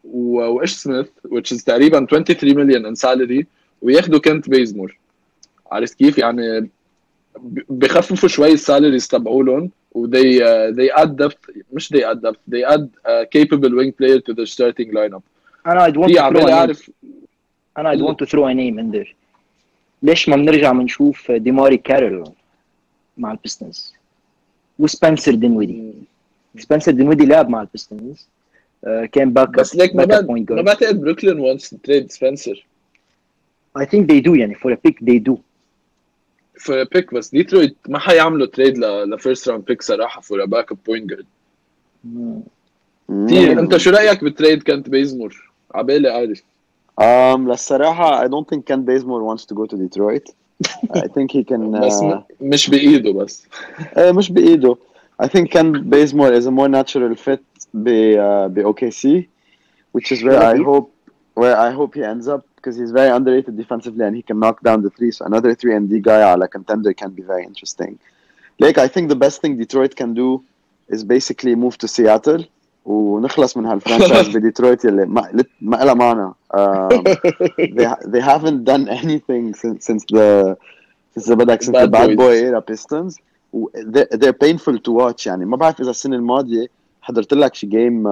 وإيش 0.05 0.73
سميث 0.73 1.07
which 1.27 1.57
is 1.57 1.65
تقريبا 1.65 2.07
23 2.07 2.57
مليون 2.57 2.95
in 2.95 2.99
salary 2.99 3.45
وياخدوا 3.83 4.21
كنت 4.21 4.51
بيزمور 4.51 4.99
عرفت 5.73 5.95
كيف؟ 5.95 6.19
يعني 6.19 6.71
بخففوا 7.69 8.29
شوي 8.29 8.53
ال 8.53 8.59
salaries 8.59 9.09
تبعولهم 9.09 9.71
و 9.93 10.07
they 10.07 10.41
uh, 10.41 10.75
they 10.77 11.03
add 11.03 11.11
depth 11.25 11.51
مش 11.73 11.93
they 11.93 12.01
add 12.01 12.19
depth 12.27 12.41
they 12.51 12.75
add 12.75 12.89
a 13.05 13.27
capable 13.27 13.71
wing 13.71 13.93
player 13.93 14.21
to 14.21 14.35
the 14.35 14.47
starting 14.47 14.91
lineup. 14.93 15.23
أنا 15.67 15.87
I'd 15.87 15.97
want 15.97 16.09
to 16.09 16.39
throw. 16.39 16.49
اعرف 16.49 16.91
أنا 17.79 17.95
I'd 17.95 18.01
want 18.01 18.17
to 18.25 18.27
throw 18.27 18.45
a 18.45 18.55
name 18.55 18.79
in 18.79 18.99
there. 18.99 19.15
ليش 20.03 20.29
ما 20.29 20.37
بنرجع 20.37 20.73
بنشوف 20.73 21.33
ديماري 21.33 21.77
كارول 21.77 22.33
مع 23.19 23.33
البيستنز 23.33 23.95
وسبنسر 24.79 25.35
دينويدي. 25.35 25.93
سبنسر 26.59 26.93
دينويدي 26.93 27.27
لعب 27.27 27.49
مع 27.49 27.61
البيستنز 27.61 28.29
كان 29.13 29.33
back 29.33 29.49
بس 29.49 29.77
like 29.77 29.97
ما 29.97 30.05
بعتقد 30.05 31.01
بروكلين 31.01 31.59
wants 31.59 31.63
to 31.63 31.77
trade 31.89 32.11
سبنسر 32.11 32.67
I 33.79 33.85
think 33.85 34.07
they 34.07 34.21
do 34.21 34.35
يعني 34.35 34.55
for 34.55 34.73
a 34.73 34.77
pick 34.77 34.95
they 35.01 35.19
do. 35.19 35.37
في 36.59 36.87
pick 36.95 37.15
بس 37.15 37.31
ديترويت 37.31 37.77
ما 37.89 37.99
حيعملوا 37.99 38.47
trade 38.47 38.79
ل 38.79 38.90
first 38.90 39.49
round 39.49 39.65
pick 39.65 39.83
صراحة 39.83 40.21
for 40.21 40.45
backup 40.45 40.79
point 40.87 41.11
guard 41.11 41.27
انت 43.59 43.77
شو 43.77 43.91
رأيك 43.91 44.25
ب 44.25 44.31
trade 44.31 44.63
كنت 44.63 44.89
بيزمور؟ 44.89 45.51
عبالي 45.75 46.09
عارف 46.09 46.43
um, 47.01 47.51
للصراحة 47.51 48.25
I 48.25 48.31
don't 48.31 48.55
think 48.55 48.59
كنت 48.59 48.87
بيزمور 48.87 49.37
wants 49.37 49.43
to 49.43 49.55
go 49.55 49.67
to 49.67 49.77
Detroit. 49.77 50.33
I 50.91 51.07
think 51.07 51.31
he 51.31 51.45
can. 51.45 51.75
آه، 51.75 52.27
مش 52.41 52.71
بإيده 52.71 53.13
بس 53.13 53.47
uh, 53.97 53.99
مش 53.99 54.33
بإيده 54.33 54.77
I 55.23 55.27
think 55.27 55.43
كان 55.43 55.73
بيزمور 55.73 56.41
is 56.41 56.45
a 56.45 56.51
more 56.51 56.69
natural 56.69 57.17
fit 57.27 57.67
ب 57.75 57.89
آه، 57.89 58.55
OKC 58.59 59.29
which 59.99 60.13
is 60.13 60.23
where 60.23 60.43
I 60.43 60.57
hope 60.57 60.91
where 61.35 61.57
I 61.57 61.71
hope 61.71 61.95
he 61.95 62.03
ends 62.03 62.29
up 62.29 62.43
because 62.58 62.76
he's 62.80 62.92
very 63.00 63.12
underrated 63.18 63.54
defensively 63.64 64.04
and 64.08 64.14
he 64.20 64.24
can 64.30 64.38
knock 64.44 64.58
down 64.68 64.78
the 64.86 64.92
three. 64.98 65.12
So 65.12 65.26
another 65.26 65.52
three 65.62 65.74
and 65.78 65.90
D 65.90 66.00
guy 66.00 66.22
على 66.32 66.48
contender 66.56 66.94
can 66.94 67.10
be 67.10 67.24
very 67.32 67.44
interesting. 67.52 67.98
Like 68.60 68.78
I 68.78 68.88
think 68.88 69.10
the 69.10 69.20
best 69.26 69.42
thing 69.42 69.58
Detroit 69.58 69.94
can 70.02 70.14
do 70.14 70.44
is 70.96 71.04
basically 71.04 71.54
move 71.56 71.78
to 71.78 71.88
Seattle 71.88 72.44
ونخلص 72.86 73.58
من 73.58 73.66
هالفرانشايز 73.66 74.30
بديترويت 74.38 74.86
اللي 74.86 75.06
ما 75.06 75.30
لت- 75.34 75.50
ما 75.62 75.76
لها 75.78 75.94
معنى. 75.94 76.34
Um, 76.56 77.04
they 77.78 77.88
they 78.14 78.22
haven't 78.22 78.64
done 78.72 78.88
anything 78.90 79.54
since 79.54 79.86
since 79.86 80.04
the 80.14 80.56
since 81.18 81.26
the 81.28 81.36
بدك 81.36 81.64
since 81.64 81.68
the 81.68 81.88
Bad 81.88 81.92
bad 81.92 82.08
boys. 82.10 82.18
boy 82.18 82.34
era 82.48 82.62
Pistons 82.62 83.16
و- 83.54 83.70
they're, 83.94 84.08
they're 84.20 84.40
painful 84.48 84.78
to 84.78 84.92
watch 84.92 85.28
يعني 85.28 85.46
ما 85.46 85.58
بعرف 85.58 85.82
اذا 85.82 85.90
السنه 85.90 86.16
الماضيه 86.16 86.68
حضرت 87.02 87.34
لك 87.34 87.56
شي 87.56 87.68
جيم 87.68 88.04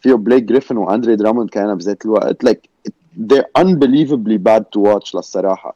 فيه 0.00 0.14
بليك 0.14 0.42
جريفن 0.42 0.76
واندري 0.76 1.16
دراموند 1.16 1.50
كان 1.50 1.74
بذات 1.74 2.04
الوقت 2.04 2.46
like 2.46 2.68
they're 3.17 3.49
unbelievably 3.55 4.37
bad 4.37 4.71
to 4.71 4.79
watch 4.79 5.15
للصراحة. 5.15 5.75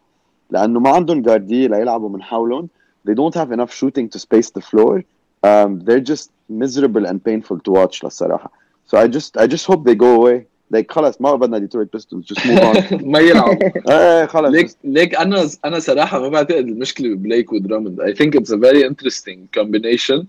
لأنه 0.52 0.80
ما 0.80 0.90
عندهم 0.90 1.22
guards 1.22 1.68
ليلعبوا 1.68 2.10
من 2.10 2.22
حولهم. 2.24 2.70
They 3.08 3.14
don't 3.14 3.36
have 3.36 3.52
enough 3.52 3.74
shooting 3.74 4.10
to 4.10 4.20
space 4.20 4.50
the 4.50 4.62
floor. 4.62 5.04
Um, 5.44 5.80
they're 5.80 6.08
just 6.14 6.32
miserable 6.50 7.06
and 7.06 7.24
painful 7.24 7.60
to 7.60 7.72
watch 7.72 8.04
للصراحة. 8.04 8.52
So 8.88 8.98
I 8.98 9.08
just 9.08 9.38
I 9.38 9.48
just 9.48 9.66
hope 9.66 9.84
they 9.84 9.96
go 9.96 10.16
away. 10.16 10.46
Like 10.72 10.92
خلص 10.92 11.22
ما 11.22 11.36
بدنا 11.36 11.58
ديترويت 11.58 11.94
بيستونز 11.94 12.34
just 12.34 12.38
move 12.38 12.60
on. 12.60 13.04
ما 13.14 13.20
يلعب 13.20 13.58
إيه 13.90 14.26
خلص 14.26 14.52
like 14.52 14.72
like 14.84 15.16
أنا 15.16 15.50
أنا 15.66 15.80
صراحة 15.80 16.20
ما 16.20 16.30
بعتقد 16.30 16.68
المشكلة 16.68 17.16
ببليك 17.16 17.54
ودراموند 17.54 18.02
I 18.02 18.16
think 18.16 18.36
it's 18.36 18.52
a 18.52 18.60
very 18.60 18.88
interesting 18.88 19.48
combination 19.54 20.26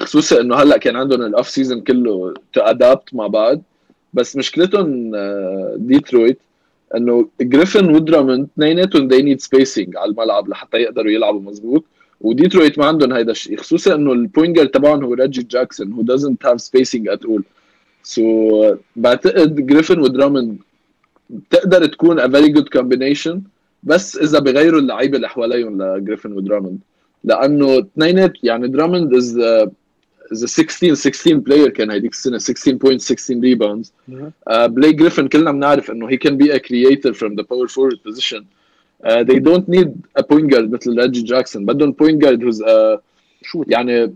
خصوصا 0.00 0.40
إنه 0.40 0.56
هلأ 0.56 0.76
كان 0.78 0.96
عندهم 0.96 1.22
ال 1.22 1.28
off 1.28 1.48
season 1.48 1.80
كله 1.80 2.34
to 2.52 2.60
adapt 2.60 3.14
مع 3.14 3.26
بعض. 3.26 3.62
بس 4.14 4.36
مشكلتهم 4.36 5.14
آه، 5.14 5.74
ديترويت 5.78 6.38
إنه 6.96 7.28
جريفن 7.40 7.94
ودراموند 7.94 8.48
اثنيناتهم 8.54 9.08
they 9.10 9.22
need 9.22 9.40
spacing 9.44 9.96
على 9.96 10.10
الملعب 10.10 10.48
لحتى 10.48 10.76
يقدروا 10.76 11.10
يلعبوا 11.10 11.40
مزبوط 11.40 11.84
وديترويت 12.20 12.78
ما 12.78 12.86
عندهم 12.86 13.12
هيدا 13.12 13.32
الشيء 13.32 13.56
خصوصا 13.56 13.94
إنه 13.94 14.12
ال 14.12 14.19
point 14.19 14.56
guard 14.56 14.68
تبعهم 14.68 15.04
هو 15.04 15.14
ريجي 15.14 15.42
جاكسون 15.42 15.94
who 15.96 16.12
doesn't 16.12 16.48
have 16.48 16.60
spacing 16.60 17.04
at 17.14 17.28
all. 17.28 17.42
so 18.02 18.76
بعتقد 18.96 19.66
جريفن 19.66 20.00
ودراموند 20.00 20.58
تقدر 21.50 21.86
تكون 21.86 22.20
a 22.20 22.28
very 22.28 22.52
good 22.52 22.78
combination 22.78 23.38
بس 23.82 24.16
إذا 24.16 24.38
بغيروا 24.38 24.80
اللعيبة 24.80 25.16
اللي 25.16 25.28
حواليهم 25.28 25.82
لجريفن 25.82 26.32
ودراموند. 26.32 26.78
لأنه 27.24 27.78
اثنينات 27.78 28.32
يعني 28.42 28.68
دراموند 28.68 29.14
is 29.14 29.40
is 30.32 30.44
16 30.44 30.94
16 30.94 31.34
player 31.34 31.68
كان 31.68 31.90
هيديك 31.90 32.12
السنة 32.12 32.38
16 32.38 32.72
point 32.72 33.00
16 33.00 33.40
rebounds 33.40 33.92
بليك 34.48 34.92
جريفن 34.92 35.28
كلنا 35.28 35.52
بنعرف 35.52 35.90
انه 35.90 36.08
he 36.10 36.14
can 36.18 36.32
be 36.32 36.50
a 36.50 36.58
creator 36.58 37.12
from 37.14 37.34
the 37.36 37.44
power 37.44 37.68
forward 37.68 37.98
position. 38.08 38.42
Uh, 39.04 39.22
they 39.30 39.38
don't 39.48 39.68
need 39.68 39.90
a 40.18 40.22
point 40.22 40.50
guard 40.50 40.72
مثل 40.72 41.00
ريجي 41.00 41.22
جاكسون 41.22 41.66
بدهم 41.66 41.92
point 42.02 42.24
guard 42.24 42.40
who's 42.42 42.60
a 42.60 43.00
shoot 43.42 43.66
يعني 43.68 44.12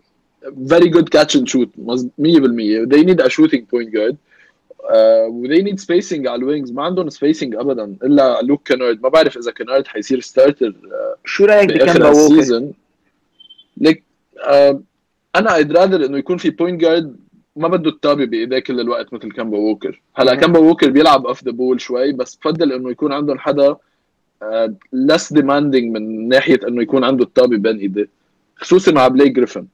very 0.69 0.88
good 0.88 1.11
catch 1.16 1.35
and 1.37 1.49
shoot 1.49 1.69
مز- 1.78 2.09
100% 2.21 2.88
they 2.88 3.02
need 3.04 3.21
a 3.21 3.28
shooting 3.31 3.66
point 3.66 3.92
guard. 3.97 4.16
Uh, 4.83 5.28
و 5.31 5.47
they 5.47 5.62
need 5.62 5.78
spacing 5.81 6.26
على 6.26 6.35
ال 6.34 6.41
wings 6.41 6.72
ما 6.73 6.83
عندهم 6.83 7.11
spacing 7.11 7.42
ابدا 7.59 7.97
الا 8.04 8.40
لوك 8.42 8.69
كنارد 8.73 9.02
ما 9.02 9.09
بعرف 9.09 9.37
اذا 9.37 9.50
كنارد 9.52 9.87
حيصير 9.87 10.21
starter 10.20 10.75
شو 11.25 11.45
رايك 11.45 11.69
بكامبا 11.72 12.02
ووكر؟ 12.04 12.11
ال 12.11 12.19
season 12.19 12.72
like 13.76 14.02
uh, 14.38 14.75
أنا 15.36 15.50
I'd 15.50 15.72
rather 15.76 16.04
إنه 16.04 16.18
يكون 16.18 16.36
في 16.36 16.50
point 16.50 16.80
guard 16.80 17.16
ما 17.56 17.68
بده 17.68 17.90
الطابه 17.90 18.24
بايديه 18.24 18.58
كل 18.58 18.80
الوقت 18.80 19.12
مثل 19.14 19.32
كامبا 19.32 19.56
ووكر. 19.58 20.02
هلأ. 20.14 20.34
كامبا 20.34 20.58
ووكر 20.58 20.90
بيلعب 20.90 21.26
off 21.26 21.44
the 21.44 21.50
ball 21.50 21.80
شوي 21.80 22.12
بس 22.12 22.34
بفضل 22.34 22.72
إنه 22.72 22.90
يكون 22.90 23.12
عندهم 23.12 23.38
حدا 23.38 23.76
less 24.92 25.32
demanding 25.32 25.96
من 25.96 26.28
ناحية 26.28 26.60
إنه 26.68 26.82
يكون 26.82 27.04
عنده 27.04 27.24
الطابه 27.24 27.56
بين 27.56 27.76
إيديه 27.78 28.08
خصوصا 28.56 28.92
مع 28.92 29.08
بليك 29.08 29.28
جريفن. 29.28 29.66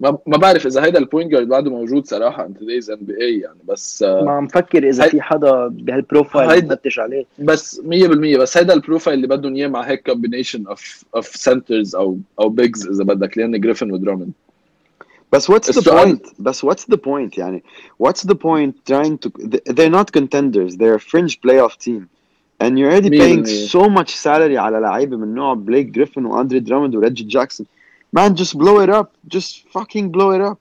ما 0.00 0.18
ما 0.26 0.36
بعرف 0.36 0.66
إذا 0.66 0.84
هيدا 0.84 0.98
ال 0.98 1.04
point 1.04 1.32
guard 1.32 1.48
بعده 1.48 1.70
موجود 1.70 2.06
صراحة 2.06 2.46
ان 2.46 2.54
تودay's 2.54 2.90
ان 2.90 2.96
بي 3.00 3.20
اي 3.20 3.38
يعني 3.40 3.58
بس 3.68 4.02
آه، 4.02 4.22
ما 4.24 4.30
عم 4.32 4.46
فكر 4.46 4.88
إذا 4.88 5.04
هاي- 5.04 5.10
في 5.10 5.20
حدا 5.22 5.66
بهال 5.68 5.97
profile 5.97 6.66
نفتش 6.68 6.98
عليه. 6.98 7.24
بس 7.38 7.80
100% 7.84 8.38
بس 8.38 8.56
هيدا 8.58 8.74
ال 8.74 8.79
profile 8.79 9.16
اللي 9.16 9.26
بدهم 9.36 9.54
إياه 9.54 9.68
مع 9.68 9.80
هيك 9.82 10.06
combination 10.06 10.66
of 10.66 11.04
of 11.16 11.26
centers 11.26 11.96
أو 11.96 12.18
أو 12.40 12.48
bigs 12.48 12.86
إذا 12.88 13.04
بدك 13.04 13.38
لأن 13.38 13.60
جريفن 13.60 13.90
ودراموند. 13.92 14.32
But 15.31 15.43
what's 15.49 15.67
the 15.67 15.81
السؤال- 15.81 16.17
point? 16.19 16.23
But 16.39 16.55
what's 16.63 16.85
the 16.85 16.97
point 16.97 17.37
يعني? 17.37 17.63
What's 17.97 18.23
the 18.23 18.35
point 18.35 18.73
trying 18.85 19.17
to? 19.17 19.29
They're 19.73 19.89
not 19.89 20.11
contenders. 20.11 20.77
They're 20.77 20.95
a 20.95 20.99
fringe 20.99 21.41
playoff 21.41 21.77
team, 21.77 22.07
and 22.59 22.77
you're 22.77 22.91
already 22.91 23.09
مية 23.09 23.19
paying 23.19 23.43
بالمية. 23.43 23.67
so 23.69 23.89
much 23.89 24.15
salary 24.15 24.57
على 24.57 24.79
لعيبة 24.79 25.17
من 25.17 25.35
نوع 25.35 25.53
بليك 25.53 25.85
جريفن 25.87 26.25
واندري 26.25 26.59
دراموند 26.59 26.95
وريجي 26.95 27.23
جاكسون. 27.23 27.65
Man, 28.15 28.35
just 28.35 28.57
blow 28.57 28.79
it 28.79 28.89
up. 28.89 29.07
Just 29.35 29.65
fucking 29.73 30.11
blow 30.11 30.31
it 30.31 30.41
up. 30.51 30.57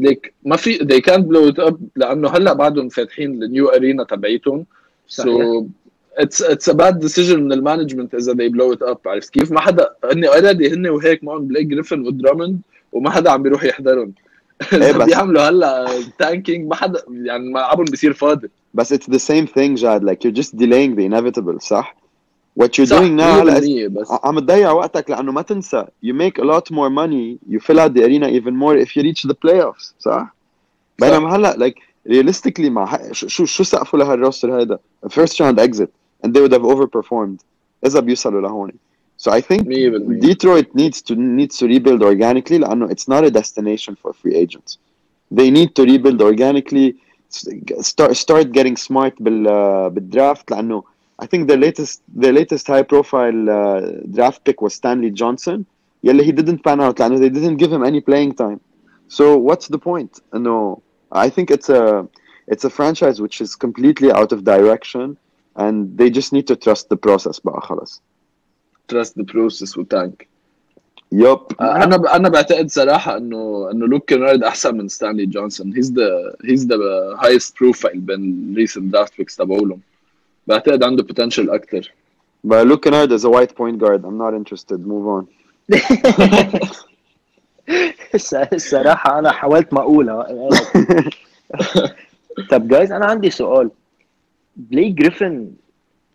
ليك 0.00 0.34
ما 0.44 0.56
في 0.56 0.78
they 0.78 1.00
can't 1.00 1.24
blow 1.26 1.52
it 1.52 1.68
up 1.70 1.74
لانه 1.96 2.28
هلا 2.28 2.52
بعدهم 2.52 2.88
فاتحين 2.88 3.42
النيو 3.42 3.68
ارينا 3.68 4.04
تبعيتهم 4.04 4.66
صحيح. 5.08 5.30
so 5.30 5.64
it's 6.22 6.40
it's 6.40 6.68
a 6.68 6.74
bad 6.74 7.00
decision 7.00 7.36
من 7.38 7.52
المانجمنت 7.52 8.14
اذا 8.14 8.32
they 8.32 8.50
blow 8.52 8.76
it 8.76 8.88
up 8.92 9.06
عرفت 9.06 9.30
كيف؟ 9.30 9.52
ما 9.52 9.60
حدا 9.60 9.88
هن 10.12 10.24
اوريدي 10.24 10.74
هن 10.74 10.86
وهيك 10.88 11.24
معهم 11.24 11.46
بلاي 11.46 11.64
جريفن 11.64 12.06
ودراموند 12.06 12.60
وما 12.91 13.09
حدا 13.09 13.31
عم 13.31 13.43
بيروح 13.43 13.63
يحضرهم 13.63 14.13
إيه 14.73 14.91
بس 14.91 15.05
بيعملوا 15.05 15.49
هلا 15.49 15.87
tanking 16.19 16.67
ما 16.67 16.75
حدا 16.75 17.01
يعني 17.11 17.53
ملعبهم 17.53 17.85
بصير 17.85 18.13
فاضي 18.13 18.49
بس 18.73 18.93
it's 18.93 19.09
the 19.09 19.17
same 19.17 19.45
thing 19.45 19.77
جاد 19.77 20.03
like 20.03 20.25
you're 20.25 20.31
just 20.31 20.55
delaying 20.55 20.99
the 20.99 21.05
inevitable 21.05 21.61
صح؟ 21.61 21.95
what 22.55 22.79
you 22.79 22.85
doing 22.85 23.19
now 23.21 24.25
عم 24.25 24.39
تضيع 24.39 24.71
وقتك 24.71 25.09
لأنه 25.09 25.31
ما 25.31 25.41
تنسى 25.41 25.85
you 26.03 26.13
make 26.15 26.39
a 26.39 26.43
lot 26.43 26.71
more 26.71 26.89
money 26.89 27.37
you 27.47 27.59
fill 27.59 27.79
out 27.79 27.91
the 27.91 28.27
arena 28.27 28.47
arena 28.47 28.66
more 28.66 28.81
if 28.81 28.97
you 28.97 29.03
reach 29.03 29.27
the 29.27 29.35
play 29.43 29.61
playoffs 29.61 29.93
صح؟ 29.99 30.35
بينما 30.99 31.35
هلا 31.35 31.69
like 31.69 31.81
ريالستيكلي 32.07 32.69
ما 32.69 33.09
شو 33.11 33.45
شو 33.45 33.63
سقفوا 33.63 33.99
لهالروستر 33.99 34.59
هيدا؟ 34.59 34.79
first 35.05 35.39
round 35.39 35.59
exit 35.59 35.89
and 36.25 36.29
they 36.33 36.41
would 36.41 36.53
have 36.53 36.65
overperformed 36.65 37.43
إذا 37.85 37.99
بيوصلوا 37.99 38.41
لهون 38.41 38.71
so 39.20 39.32
I 39.32 39.40
think 39.40 39.62
100% 39.66 40.20
Detroit 40.20 40.68
needs 40.74 41.02
to 41.02 41.14
needs 41.14 41.56
to 41.58 41.66
rebuild 41.66 42.02
organically 42.02 42.58
لانه 42.58 42.90
it's 42.90 43.08
not 43.08 43.24
a 43.24 43.30
destination 43.30 43.96
for 44.02 44.12
free 44.12 44.34
agents 44.34 44.78
they 45.30 45.50
need 45.50 45.74
to 45.74 45.82
rebuild 45.84 46.20
organically 46.22 46.96
start 47.80 48.16
start 48.16 48.52
getting 48.52 48.76
smart 48.76 49.14
بال 49.20 49.46
uh, 49.46 49.92
بالدرافت 49.94 50.50
لانه 50.50 50.82
I 51.22 51.26
think 51.26 51.48
their 51.48 51.56
latest 51.66 52.02
their 52.22 52.32
latest 52.32 52.66
high 52.66 52.82
profile 52.82 53.40
uh, 53.50 53.80
draft 54.16 54.40
pick 54.44 54.60
was 54.60 54.74
Stanley 54.74 55.10
Johnson 55.10 55.64
يلي 56.04 56.24
he 56.24 56.32
didn't 56.32 56.62
pan 56.62 56.80
out 56.80 57.00
لانه 57.00 57.18
they 57.18 57.30
didn't 57.30 57.56
give 57.56 57.72
him 57.72 57.84
any 57.84 58.00
playing 58.00 58.34
time 58.34 58.60
so 59.08 59.36
what's 59.38 59.68
the 59.68 59.78
point 59.78 60.20
no 60.34 60.82
I 61.12 61.28
think 61.30 61.50
it's 61.50 61.70
a 61.70 62.06
it's 62.52 62.64
a 62.64 62.70
franchise 62.70 63.20
which 63.24 63.40
is 63.40 63.50
completely 63.56 64.10
out 64.12 64.30
of 64.32 64.44
direction 64.44 65.16
and 65.56 65.96
they 65.98 66.08
just 66.10 66.32
need 66.32 66.46
to 66.46 66.56
trust 66.56 66.88
the 66.88 66.96
process 66.96 67.40
بقى 67.44 67.60
خلص 67.60 68.02
trust 68.93 69.11
the 69.21 69.25
process 69.33 69.77
و 69.77 69.87
tank 69.87 70.27
it. 71.11 71.39
أنا 71.61 71.97
ب... 71.97 72.05
أنا 72.05 72.29
بعتقد 72.29 72.69
صراحة 72.69 73.17
إنه 73.17 73.69
إنه 73.71 73.87
لوك 73.87 74.09
كينارد 74.09 74.43
أحسن 74.43 74.77
من 74.77 74.87
ستانلي 74.87 75.25
جونسون 75.25 75.73
he's 75.73 75.91
the 75.93 76.35
he's 76.45 76.65
the 76.67 76.75
highest 77.23 77.59
profile 77.59 77.99
بين 77.99 78.49
ال 78.51 78.57
recent 78.57 78.93
draft 78.93 79.17
picks 79.17 79.35
تبعولهم. 79.35 79.79
بعتقد 80.47 80.83
عنده 80.83 81.03
potential 81.03 81.49
أكثر 81.49 81.91
But 82.43 82.65
Luke 82.67 82.81
Kennard 82.81 83.11
is 83.11 83.23
a 83.23 83.29
white 83.29 83.55
point 83.55 83.77
guard. 83.77 84.03
I'm 84.03 84.17
not 84.17 84.33
interested. 84.33 84.83
Move 84.85 85.07
on. 85.07 85.27
الصراحة 88.53 89.19
أنا 89.19 89.31
حاولت 89.31 89.73
ما 89.73 89.79
أقولها 89.81 90.27
طب 92.51 92.67
جايز 92.67 92.91
أنا 92.91 93.05
عندي 93.05 93.29
سؤال. 93.29 93.71
بلاي 94.55 94.89
جريفن 94.89 95.51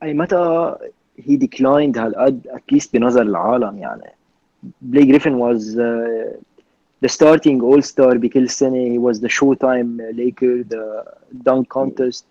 أي 0.02 0.14
متى 0.14 0.74
هي 1.18 1.38
declined 1.38 1.98
هالقد 1.98 2.46
at 2.50 2.62
least 2.62 2.92
بنظر 2.96 3.22
العالم 3.22 3.78
يعني 3.78 4.02
بلاي 4.82 5.04
جريفن 5.04 5.38
was 5.52 5.62
uh, 5.62 6.36
the 7.06 7.12
starting 7.12 7.60
all 7.62 7.82
star 7.92 8.14
بكل 8.16 8.48
سنة 8.50 8.94
he 8.94 8.98
was 9.12 9.18
the 9.20 9.28
showtime 9.28 10.00
Laker 10.16 10.64
the 10.74 11.04
dunk 11.48 11.68
contest 11.78 12.24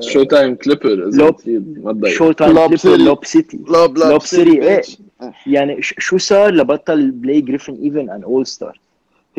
شو 0.00 0.22
تايم 0.22 0.54
كليبر 0.54 1.08
اذا 1.08 1.18
لوب- 1.24 1.34
بتريد 1.34 1.84
ما 1.84 1.92
تضايق 1.92 2.14
شو 2.16 2.32
تايم 2.32 2.52
لوب 2.54 2.66
كليبر 2.66 2.76
سيتي. 2.76 3.04
لوب 3.04 3.24
سيتي 3.24 3.58
لوب 3.68 3.98
لوب 3.98 4.22
سيتي 4.22 4.62
إيه 4.62 4.80
bitch. 4.82 4.96
يعني 5.46 5.82
ش- 5.82 5.94
شو 5.98 6.18
صار 6.18 6.54
لبطل 6.54 7.10
بلاي 7.10 7.40
جريفن 7.40 7.74
even 7.82 8.10
an 8.10 8.22
all 8.22 8.46
star 8.46 8.80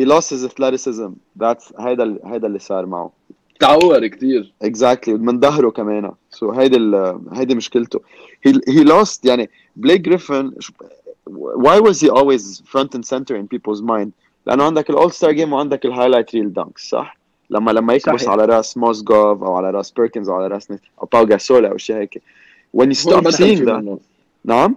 he 0.01 0.03
lost 0.05 0.29
his 0.29 0.43
athleticism. 0.51 1.11
That's 1.43 1.79
هيدا 1.81 2.03
ال- 2.03 2.19
هيدا 2.25 2.47
اللي 2.47 2.59
صار 2.59 2.85
معه 2.85 3.11
تعور 3.59 4.07
كثير 4.07 4.53
exactly 4.65 5.09
من 5.09 5.39
ظهره 5.39 5.69
كمان. 5.69 6.11
So 6.35 6.43
هيدي 6.43 6.77
ال- 6.77 7.19
هيدي 7.33 7.55
مشكلته. 7.55 7.99
He 8.47 8.51
he 8.51 8.83
lost 8.87 9.19
يعني 9.23 9.49
بلاي 9.75 9.97
جريفن 9.97 10.51
why 11.65 11.79
was 11.79 11.99
he 12.01 12.09
always 12.09 12.61
front 12.73 12.95
and 12.95 13.05
center 13.05 13.35
in 13.35 13.47
people's 13.47 13.81
mind 13.81 14.09
لأنه 14.47 14.63
عندك 14.63 14.89
ال 14.89 14.95
all 14.95 15.11
star 15.11 15.31
game 15.31 15.53
وعندك 15.53 15.85
ال 15.85 15.90
highlight 15.90 16.35
reel 16.35 16.53
dunks 16.53 16.89
صح؟ 16.89 17.17
لما 17.49 17.71
لما 17.71 17.93
يكبس 17.93 18.19
صحيح. 18.21 18.29
على 18.29 18.45
رأس 18.45 18.77
موسجوف 18.77 19.43
أو 19.43 19.55
على 19.55 19.71
رأس 19.71 19.91
بيركنز 19.91 20.29
أو 20.29 20.35
على 20.35 20.47
رأس 20.47 20.71
نت- 20.71 20.81
أو 21.01 21.07
باو 21.13 21.25
جاسول 21.25 21.65
أو 21.65 21.77
شيء 21.77 21.95
هيك. 21.95 22.21
When 22.77 22.85
you 22.85 23.07
هو 23.07 23.11
stop 23.11 23.13
البطل 23.17 23.31
seeing 23.37 23.57
في 23.57 23.65
that 23.65 23.69
منهم. 23.69 23.99
نعم؟ 24.45 24.75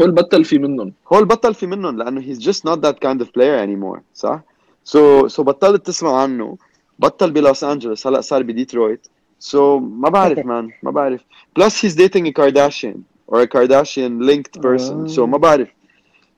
هو 0.00 0.04
البطل 0.04 0.44
في 0.44 0.58
منهم. 0.58 0.92
هو 1.12 1.18
البطل 1.18 1.54
في 1.54 1.66
منهم 1.66 1.96
لأنه 1.98 2.20
he's 2.22 2.38
just 2.38 2.60
not 2.70 2.76
that 2.80 2.94
kind 3.08 3.20
of 3.22 3.26
player 3.26 3.66
anymore 3.66 4.00
صح؟ 4.14 4.40
so 4.84 5.28
so 5.28 5.40
بطلت 5.40 5.86
تسمع 5.86 6.20
عنه. 6.22 6.56
بطل 6.98 7.30
بلوس 7.30 7.64
انجلوس 7.64 8.06
هلا 8.06 8.20
صار 8.20 8.42
بديترويت. 8.42 9.06
So 9.40 9.56
ما 9.80 10.08
بعرف 10.08 10.38
مان 10.38 10.70
ما 10.82 10.90
بعرف. 10.90 11.20
Plus 11.58 11.72
he's 11.72 11.94
dating 11.94 12.26
a 12.26 12.32
Kardashian 12.32 13.02
or 13.26 13.42
a 13.42 13.46
Kardashian 13.46 14.22
linked 14.22 14.62
person. 14.62 15.08
So 15.08 15.18
ما 15.18 15.38
بعرف. 15.38 15.68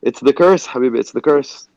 It's 0.06 0.20
the 0.20 0.32
curse 0.32 0.66
حبيبي. 0.66 1.02
It's 1.02 1.12
the 1.12 1.20
curse. 1.20 1.68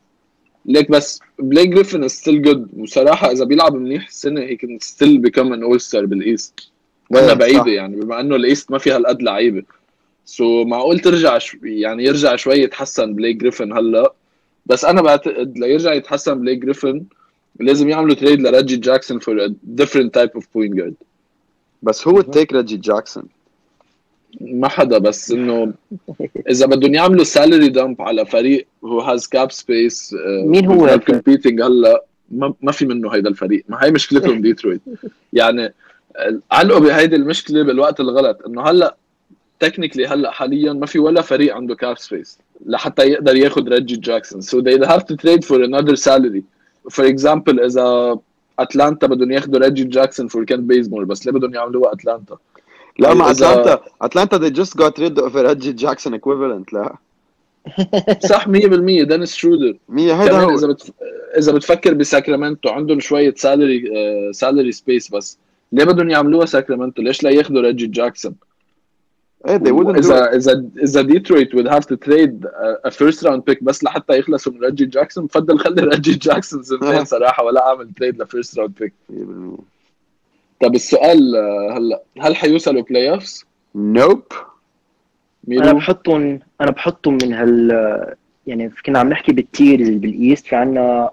ليك 0.66 0.90
بس 0.90 1.20
بلاي 1.38 1.66
جريفن 1.66 2.08
still 2.08 2.42
good 2.42 2.68
وصراحة 2.78 3.30
إذا 3.30 3.44
بيلعب 3.44 3.74
منيح 3.74 4.06
السنة 4.06 4.40
هي 4.40 4.56
can 4.56 4.78
still 4.80 5.18
become 5.18 5.52
an 5.52 5.62
all 5.62 5.80
star 5.80 6.06
بال 6.06 6.27
East 6.27 6.70
وأنا 7.10 7.34
بعيدة 7.34 7.60
صح. 7.60 7.66
يعني 7.66 7.96
بما 7.96 8.20
إنه 8.20 8.36
ال 8.36 8.43
East 8.43 8.70
ما 8.70 8.78
فيها 8.78 8.96
هالقد 8.96 9.22
لعيبة. 9.22 9.62
so 10.24 10.64
معقول 10.64 10.98
ترجع 11.00 11.38
شو 11.38 11.58
يعني 11.62 12.04
يرجع 12.04 12.36
شوي 12.36 12.56
يتحسن 12.56 13.14
بلاي 13.14 13.32
جريفن 13.32 13.72
هلأ. 13.72 14.14
بس 14.66 14.84
أنا 14.84 15.02
بعتقد 15.02 15.58
ليرجع 15.58 15.92
يتحسن 15.92 16.40
بلاي 16.40 16.56
جريفن 16.56 17.04
لازم 17.60 17.88
يعملوا 17.88 18.14
trade 18.14 18.40
لريجي 18.40 18.76
جاكسون 18.76 19.18
for 19.18 19.48
different 19.48 20.10
type 20.18 20.40
of 20.40 20.42
point 20.42 20.74
guard. 20.78 20.94
بس 21.82 22.08
who 22.08 22.20
takes 22.20 22.52
ريجي 22.52 22.76
جاكسون؟ 22.76 23.24
ما 24.40 24.68
حدا 24.68 24.98
بس 24.98 25.30
إنه 25.30 25.72
إذا 26.50 26.66
بدهم 26.66 26.94
يعملوا 26.94 27.24
salary 27.24 27.68
dump 27.68 28.02
على 28.02 28.26
فريق 28.26 28.66
who 28.84 29.00
has 29.00 29.26
cap 29.26 29.52
space 29.52 30.14
مين 30.44 30.66
هو؟ 30.66 30.98
competing 31.06 31.62
هلا 31.62 32.04
ما, 32.30 32.54
ما 32.62 32.72
في 32.72 32.86
منه 32.86 33.10
هيدا 33.10 33.28
الفريق. 33.28 33.64
ما 33.68 33.84
هي 33.84 33.90
مشكلتهم 33.90 34.40
ديترويت 34.42 34.80
يعني 35.32 35.74
آه، 36.16 36.40
علقوا 36.50 36.80
بهيدي 36.80 37.16
المشكلة 37.16 37.62
بالوقت 37.62 38.00
الغلط 38.00 38.46
إنه 38.46 38.62
هلا 38.62 38.96
technically 39.60 40.06
هلا 40.06 40.30
حاليا 40.30 40.72
ما 40.72 40.86
في 40.86 40.98
ولا 40.98 41.22
فريق 41.22 41.54
عنده 41.54 41.74
cap 41.74 41.98
space 41.98 42.38
لحتى 42.66 43.02
يقدر 43.02 43.36
ياخذ 43.36 43.68
ريجي 43.68 43.96
جاكسون. 43.96 44.40
so 44.40 44.62
they 44.62 44.86
have 44.86 45.02
to 45.02 45.16
trade 45.16 45.44
for 45.44 45.62
another 45.62 45.96
salary. 45.96 46.42
For 46.90 47.04
example 47.04 47.60
إذا 47.64 48.18
أتلانتا 48.58 49.06
بدهم 49.06 49.32
ياخذوا 49.32 49.58
ريجي 49.58 49.84
جاكسون 49.84 50.28
for 50.28 50.44
Kent 50.44 50.66
Bazemore 50.66 51.04
بس 51.04 51.26
ليه 51.26 51.32
بدهم 51.32 51.54
يعملوها 51.54 51.92
أتلانتا؟ 51.92 52.36
لا 52.98 53.14
ما 53.14 53.30
أتلانتا 53.30 53.80
أتلانتا 54.02 54.38
they 54.38 54.52
just 54.52 54.76
got 54.76 54.98
rid 54.98 55.18
of 55.18 55.36
ريجي 55.36 55.72
جاكسون 55.72 56.18
equivalent 56.18 56.72
لا. 56.72 56.96
صح 58.30 58.48
100% 58.48 58.48
دينيس 58.48 59.34
شرودر. 59.34 59.76
مية 59.88 60.22
هيدا 60.22 60.32
كمان 60.32 60.44
هو. 60.44 60.54
إذا 60.58 60.66
بتف... 60.66 60.90
إذا 61.38 61.52
بتفكر 61.52 61.94
بساكرامنتو 61.94 62.68
عندهم 62.68 63.00
شوية 63.00 63.34
salary 63.36 63.84
salary 64.32 64.72
space 64.72 65.10
بس 65.10 65.38
ليه 65.72 65.84
بدهم 65.84 66.10
يعملوها 66.10 66.46
ساكرامنتو؟ 66.46 67.02
ليش 67.02 67.22
لا 67.22 67.30
ياخذوا 67.30 67.62
ريجي 67.62 67.86
جاكسون 67.86 68.34
إيه 69.48 69.58
they 69.58 69.72
wouldn't. 69.72 69.96
اذا 69.96 70.36
اذا 70.36 70.64
إذا 70.82 71.02
ديترويت 71.02 71.56
would 71.56 71.68
have 71.68 71.86
to 71.86 71.96
trade 71.96 72.46
a 72.84 72.90
first 72.90 73.22
round 73.22 73.42
pick 73.50 73.62
بس 73.62 73.84
لحتى 73.84 74.18
يخلصوا 74.18 74.52
من 74.52 74.64
ريجي 74.64 74.86
جاكسون 74.86 75.26
بفضل 75.26 75.58
خلي 75.58 75.82
ريجي 75.82 76.14
جاكسون 76.14 76.62
سنتين 76.62 77.04
صراحة 77.14 77.44
ولا 77.44 77.68
أعمل 77.68 77.90
trade 77.96 78.22
ل 78.22 78.28
first 78.28 78.58
round 78.58 78.74
pick 78.80 78.92
100% 79.10 79.14
طب 80.60 80.74
السؤال 80.74 81.36
آه، 81.36 81.76
هلا 81.76 82.02
هل 82.20 82.36
حيوصلوا 82.36 82.82
playoffs؟ 82.82 83.44
nope 83.76 84.34
أنا 85.48 85.72
بحطهم 85.72 86.40
أنا 86.60 86.70
بحطهم 86.70 87.18
من 87.22 87.32
هال 87.32 88.14
يعني 88.46 88.72
كنا 88.86 88.98
عم 88.98 89.08
نحكي 89.08 89.32
بال 89.32 89.48
tiers 89.48 89.88
بال 89.88 90.07
East 90.07 90.46
في 90.46 90.56
عنا 90.56 91.10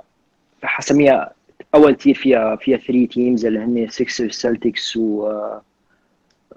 حسميها 0.64 1.34
أول 1.76 1.96
tier 1.96 2.16
فيها 2.16 2.56
فيها 2.56 2.78
3 2.78 3.06
teams 3.06 3.46
اللي 3.46 3.60
هن 3.60 3.88
سيكسرز 3.90 4.32
سلتكس 4.32 4.98
و 4.98 5.02
و 5.02 5.62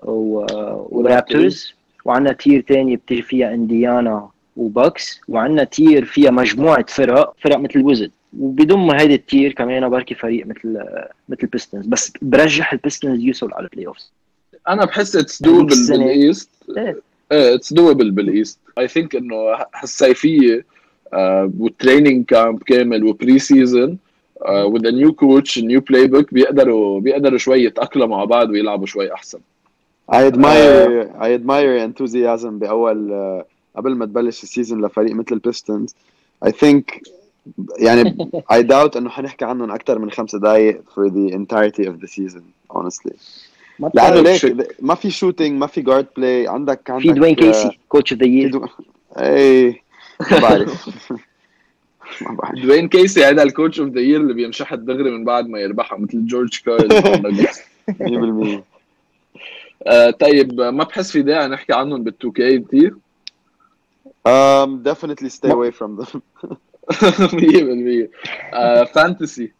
ورابترز 0.03 1.75
وعنا 2.05 2.33
tier 2.33 2.65
ثاني 2.69 2.97
بتجي 2.97 3.23
فيها 3.23 3.55
انديانا 3.55 4.29
وباكس 4.57 5.21
وعنا 5.29 5.65
tier 5.65 6.05
فيها 6.05 6.31
مجموعة 6.31 6.87
فرق 6.89 7.35
فرق 7.41 7.59
مثل 7.59 7.83
Wizards 7.83 8.11
وبضم 8.39 8.91
هيدي 8.91 9.15
ال 9.15 9.22
tier 9.22 9.53
كمان 9.53 9.89
بركي 9.89 10.15
فريق 10.15 10.47
مثل 10.47 10.85
مثل 11.29 11.47
بيستنز 11.47 11.87
بس 11.87 12.13
برجح 12.23 12.73
البيستنز 12.73 13.21
يوصل 13.21 13.53
على 13.53 13.65
ال 13.65 13.87
playoff 13.87 13.97
أنا 14.69 14.85
بحس 14.85 15.17
it's 15.17 15.43
هذيك 15.43 15.55
doable. 15.55 15.75
بال 15.89 16.06
East. 16.06 16.51
إيه. 16.77 17.01
إيه 17.33 17.55
it's 17.55 17.73
doable 17.73 18.11
بال 18.11 18.24
East. 18.24 18.59
I 18.79 18.89
think 18.89 19.17
إنه 19.17 19.35
هالصيفية 19.75 20.65
آه، 21.13 21.53
وال 21.59 21.72
training 21.72 22.25
camp 22.25 22.63
كامل 22.63 23.05
و 23.05 23.39
pre 23.39 23.99
season 24.49 24.91
with 24.91 25.13
new 25.13 25.59
coach 25.59 25.81
new 25.81 26.07
playbook 26.07 26.35
بيقدروا 26.35 27.01
بيقدروا 27.01 27.39
شوي 27.39 27.65
يتأقلموا 27.65 28.17
مع 28.17 28.25
بعض 28.25 28.51
ويلعبوا 28.51 28.87
شوي 28.87 29.15
أحسن. 29.15 29.39
I 30.13 30.25
admire 30.31 31.11
I 31.19 31.29
admire 31.39 31.79
enthusiasm 31.79 32.47
بأول 32.47 33.13
آه، 33.13 33.47
قبل 33.77 33.95
ما 33.95 34.07
تبلش 34.07 34.43
ال 34.43 34.49
season 34.49 34.85
لفريق 34.85 35.15
مثل 35.15 35.35
البيستنز 35.35 35.95
I 36.45 36.49
think 36.49 37.01
يعني 37.79 38.17
I 38.53 38.63
doubt 38.63 38.97
إنه 38.97 39.11
حنحكي 39.11 39.45
عنهم 39.45 39.71
أكثر 39.71 39.99
من 39.99 40.11
خمس 40.11 40.37
دقائق 40.37 40.81
for 40.81 41.11
the 41.11 41.35
entirety 41.35 41.87
of 41.89 42.01
the 42.01 42.09
season 42.09 42.43
honestly. 42.71 43.15
ما 43.79 43.91
لأنه 43.95 44.21
بتعرف 44.21 44.45
ليك 44.45 44.77
ما 44.81 44.95
في 44.95 45.11
shooting 45.11 45.61
ما 45.61 45.67
في 45.67 45.81
guard 45.81 46.07
play 46.17 46.49
عندك 46.49 46.91
عندك 46.91 47.03
في 47.03 47.13
دوين 47.13 47.35
آه، 47.35 47.41
كيسي 47.41 47.79
coach 47.89 48.13
of 48.13 48.23
the 48.23 48.27
year. 48.27 48.61
إي 49.19 49.83
ما 50.31 50.39
بعرف. 50.39 50.89
ما 52.23 52.35
بعرف. 52.35 52.59
دوين 52.59 52.89
كيسي 52.89 53.25
هذا 53.25 53.43
ال 53.43 53.49
coach 53.49 53.81
of 53.81 53.89
the 53.89 54.01
year 54.01 54.21
اللي 54.21 54.35
بينشحت 54.35 54.79
دغري 54.79 55.11
من 55.11 55.25
بعد 55.25 55.49
ما 55.49 55.59
يربحها 55.59 55.99
مثل 55.99 56.27
جورج 56.27 56.61
كارل 56.67 56.89
100% 58.61 58.74
آه، 59.87 60.11
طيب 60.11 60.61
آه، 60.61 60.71
ما 60.71 60.85
بحس 60.85 61.11
في 61.11 61.23
داعي 61.23 61.49
نحكي 61.49 61.73
عنهم 61.73 62.03
بال 62.05 62.15
2K 62.21 62.59
كثير 62.59 62.95
um, 64.29 64.83
definitely 64.83 65.29
stay 65.31 65.51
away 65.51 65.71
from 65.71 65.97
them. 66.05 66.21
100% 66.93 68.09
آه، 68.55 68.85
fantasy 68.85 69.53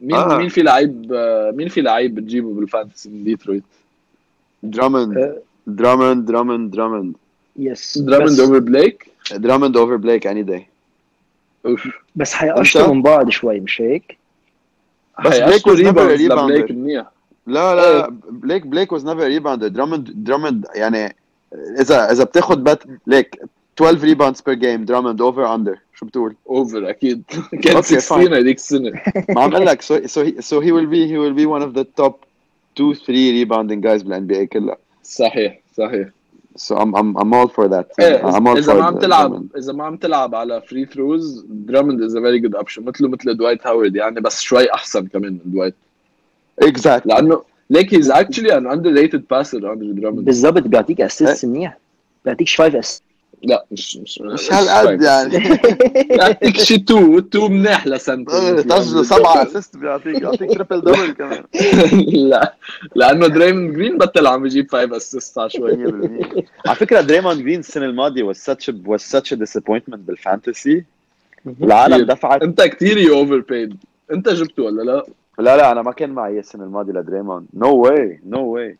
مين 0.00 0.14
آه. 0.16 0.38
مين 0.38 0.48
في 0.48 0.62
لعيب 0.62 1.12
آه، 1.12 1.50
مين 1.50 1.68
في 1.68 1.80
لعيب 1.80 2.14
بتجيبه 2.14 2.54
بال 2.54 2.66
fantasy 2.66 3.08
من 3.10 3.24
ديترويت؟ 3.24 3.64
آه. 4.64 5.38
Drummond 5.70 6.26
Drummond 6.30 6.74
Drummond. 6.76 7.16
yes 7.56 7.98
Drummond 7.98 8.40
over 8.40 8.58
بليك 8.58 9.10
Drummond 9.32 9.74
over 9.76 9.98
Blake 9.98 10.26
any 10.30 10.50
day. 10.50 10.62
أوف. 11.66 11.88
بس 12.16 12.32
حيقشطوا 12.34 12.94
من 12.94 13.02
بعض 13.02 13.30
شوي 13.30 13.60
مش 13.60 13.80
هيك؟ 13.80 14.18
بس 15.24 15.40
حيقشطوا 15.40 15.74
Blake 15.74 15.78
was 15.78 15.80
never 15.80 15.98
a 15.98 16.18
rebounds 16.18 16.32
rebounder. 16.32 16.50
لبليك 16.50 16.70
منيح. 16.70 17.06
لا 17.46 17.74
لا 17.74 18.08
بليك 18.30 18.66
بليك 18.66 18.94
was 18.94 19.02
never 19.02 19.20
a 19.24 19.38
rebounder 19.40 19.70
Drummond 19.76 20.08
Drummond 20.28 20.76
يعني 20.76 21.16
اذا 21.80 22.12
اذا 22.12 22.24
بتاخد 22.24 22.64
بت 22.64 22.82
ليك 23.06 23.38
12 23.78 24.14
rebounds 24.14 24.40
per 24.40 24.54
game 24.54 24.84
Drummond 24.86 25.20
over 25.20 25.46
under. 25.46 25.78
شو 25.94 26.06
بتقول؟ 26.06 26.34
over 26.48 26.90
أكيد 26.90 27.22
كان 27.62 27.76
Okay, 27.82 27.98
16 27.98 28.38
هذيك 28.38 28.56
السنة 28.56 28.92
ما 29.28 29.40
عم 29.42 29.52
أقول 29.54 29.66
لك 29.66 29.82
so 29.82 29.94
so 30.06 30.24
he, 30.24 30.42
so 30.42 30.60
he 30.60 30.72
will 30.72 30.86
be 30.86 31.06
he 31.08 31.18
will 31.18 31.34
be 31.34 31.46
one 31.46 31.62
of 31.62 31.74
the 31.74 31.84
top 32.02 32.14
2 32.76 32.94
3 32.94 33.44
rebounding 33.44 33.80
guys 33.80 34.02
بال 34.04 34.26
NBA 34.28 34.48
كلها 34.52 34.76
صحيح 35.02 35.60
صحيح 35.76 36.08
so 36.58 36.74
I'm 36.76 36.94
I'm 36.94 37.16
I'm 37.22 37.32
all 37.34 37.48
for 37.48 37.68
that. 37.68 37.86
إيه 38.00 38.22
I'm 38.22 38.46
all 38.46 38.56
اذا 38.58 38.72
for 38.72 38.76
ما 38.76 38.84
عم 38.84 38.94
Drummond. 38.94 39.00
تلعب 39.02 39.46
اذا 39.56 39.72
ما 39.72 39.84
عم 39.84 39.96
تلعب 39.96 40.34
على 40.34 40.60
free 40.60 40.86
throws 40.86 41.44
Drummond 41.48 42.02
is 42.02 42.16
a 42.16 42.20
very 42.20 42.38
good 42.38 42.54
option 42.54 42.84
مثله 42.84 43.08
مثل 43.08 43.36
دوايت 43.36 43.66
هاورد 43.66 43.96
يعني 43.96 44.20
بس 44.20 44.40
شوي 44.40 44.72
أحسن 44.74 45.06
كمان 45.06 45.32
من 45.32 45.52
دوايت 45.52 45.74
exactly. 46.64 47.06
لأنه 47.06 47.42
ليك 47.70 47.94
he's 47.94 48.10
actually 48.10 48.56
an 48.56 48.66
underrated 48.66 49.24
passer 49.30 49.72
Andre 49.72 49.86
Drummond 50.00 50.24
بالضبط. 50.24 50.62
بيعطيك 50.62 51.00
assist 51.00 51.44
منيح. 51.44 51.78
بيعطيكش 52.24 52.56
5 52.60 52.78
assist 52.78 53.02
لا 53.42 53.64
مش 53.72 53.96
مش 53.96 54.18
مش 54.20 54.52
هالقد 54.52 55.02
يعني. 55.02 55.58
يعطيك 56.20 56.56
شي 56.56 56.78
two 56.78 57.18
two 57.20 57.48
مناح 57.48 57.86
لسنتين. 57.86 58.66
تسجل 58.66 59.06
سبعة 59.06 59.42
assist 59.42 59.76
بيعطيك 59.76 60.22
يعطيك 60.22 60.50
triple 60.54 60.80
double 60.80 61.10
كمان. 61.12 61.44
لا. 62.30 62.54
لأنه 62.94 63.26
دريموند 63.26 63.74
جرين 63.76 63.98
بطل 63.98 64.26
عم 64.26 64.42
بيجيب 64.42 64.70
5 64.70 64.96
assist 64.96 65.38
على 65.38 65.50
شوي. 65.50 65.72
100% 65.72 65.86
على 66.66 66.76
فكرة 66.76 67.00
دريموند 67.00 67.42
جرين 67.42 67.60
السنة 67.60 67.84
الماضية 67.86 68.32
was 68.32 68.36
such 68.36 68.68
a 68.68 68.74
was 68.90 69.02
such 69.02 69.32
a 69.32 69.36
disappointment 69.36 69.96
بال 70.06 70.23
fantasy 70.23 70.84
العالم. 71.62 72.06
دفعت 72.06 72.42
أنت 72.42 72.62
كثير 72.62 72.98
you 72.98 73.14
overpaid 73.14 73.76
أنت 74.12 74.28
جبته 74.28 74.62
ولا 74.62 74.82
لا؟ 74.82 75.04
لا 75.38 75.56
لا 75.56 75.72
أنا 75.72 75.82
ما 75.82 75.92
كان 75.92 76.10
معي 76.10 76.38
السنة 76.38 76.64
الماضيه 76.64 76.92
لدريموند. 76.92 77.46
no 77.54 77.76
way 77.76 78.20
no 78.26 78.46
way 78.46 78.76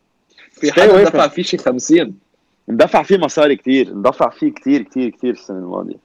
في 0.51 0.71
حدا 0.71 1.03
دفع 1.03 1.27
فيه 1.27 1.43
شي 1.43 1.57
50 1.57 2.17
اندفع 2.69 3.03
فيه 3.03 3.17
مصاري 3.17 3.55
كتير 3.55 3.87
اندفع 3.87 4.29
فيه 4.29 4.49
كتير 4.51 4.81
كتير 4.81 5.09
كتير 5.09 5.33
السنة 5.33 5.57
الماضية. 5.57 5.95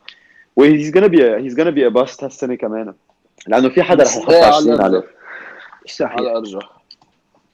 و 0.57 0.65
he's 0.65 0.91
gonna 0.95 1.09
be 1.09 1.19
a, 1.21 1.41
he's 1.45 1.57
gonna 1.57 1.73
be 1.75 1.85
a 1.91 1.91
bust 2.01 2.25
هالسنة 2.25 2.55
كمان. 2.55 2.95
لأنه 3.47 3.69
في 3.69 3.83
حدا 3.83 4.05
رح 4.05 4.17
يحط 4.17 4.31
إيه 4.31 4.45
20 4.45 4.79
على- 4.79 4.81
عليه. 4.81 5.05
صحيح. 5.89 6.13
على 6.13 6.37
ارجح 6.37 6.71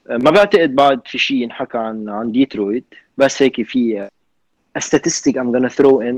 ما 0.09 0.31
بعتقد 0.31 0.75
بعد 0.75 1.01
في 1.05 1.17
شيء 1.17 1.37
ينحكى 1.37 1.77
عن 1.77 2.09
عن 2.09 2.31
ديترويت. 2.31 2.85
بس 3.17 3.41
هيك 3.41 3.61
في 3.61 4.09
statistic 4.79 5.31
I'm 5.33 5.51
gonna 5.57 5.69
throw 5.77 6.01
in 6.01 6.15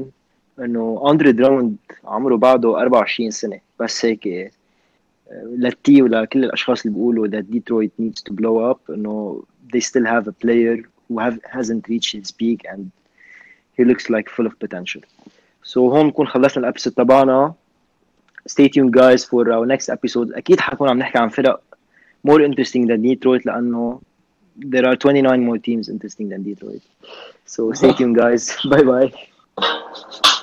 إنه 0.59 1.03
أندري 1.11 1.31
دراوند 1.31 1.75
عمره 2.05 2.35
بعده 2.35 2.81
24 2.81 3.31
سنة. 3.31 3.59
بس 3.79 4.05
هيك 4.05 4.51
آه، 5.30 5.54
لتي 5.58 6.02
ولكل 6.02 6.44
الاشخاص 6.44 6.86
اللي 6.86 6.96
بيقولوا 6.96 7.28
that 7.28 7.44
Detroit 7.54 7.90
needs 8.02 8.22
to 8.22 8.34
blow 8.34 8.74
up 8.74 8.90
انه 8.90 9.42
they 9.74 9.80
still 9.80 10.06
have 10.06 10.26
a 10.28 10.32
player 10.46 10.76
who 11.08 11.18
have, 11.18 11.38
hasn't 11.44 11.88
reached 11.88 12.12
his 12.12 12.30
peak 12.30 12.60
and 12.72 12.90
he 13.76 13.84
looks 13.84 14.10
like 14.10 14.28
full 14.28 14.46
of 14.46 14.58
potential 14.64 15.00
so 15.62 15.76
هون 15.76 16.02
بنكون 16.02 16.26
خلصنا 16.26 16.58
الابيسود 16.58 16.92
تبعنا 16.92 17.54
stay 18.48 18.68
tuned 18.68 18.92
guys 18.92 19.24
for 19.24 19.44
our 19.52 19.66
next 19.66 19.88
episode 19.88 20.36
اكيد 20.36 20.60
حنكون 20.60 20.88
عم 20.88 20.98
نحكي 20.98 21.18
عن 21.18 21.28
فرق 21.28 21.62
more 22.28 22.40
interesting 22.40 22.86
than 22.86 23.02
Detroit 23.02 23.46
لانه 23.46 24.00
there 24.60 24.84
are 24.84 24.96
29 24.96 25.46
more 25.46 25.58
teams 25.58 25.88
interesting 25.88 26.28
than 26.28 26.42
Detroit 26.42 26.82
so 27.46 27.72
stay 27.72 27.92
tuned 27.92 28.16
guys 28.16 28.56
bye 28.70 28.82
bye 28.82 30.37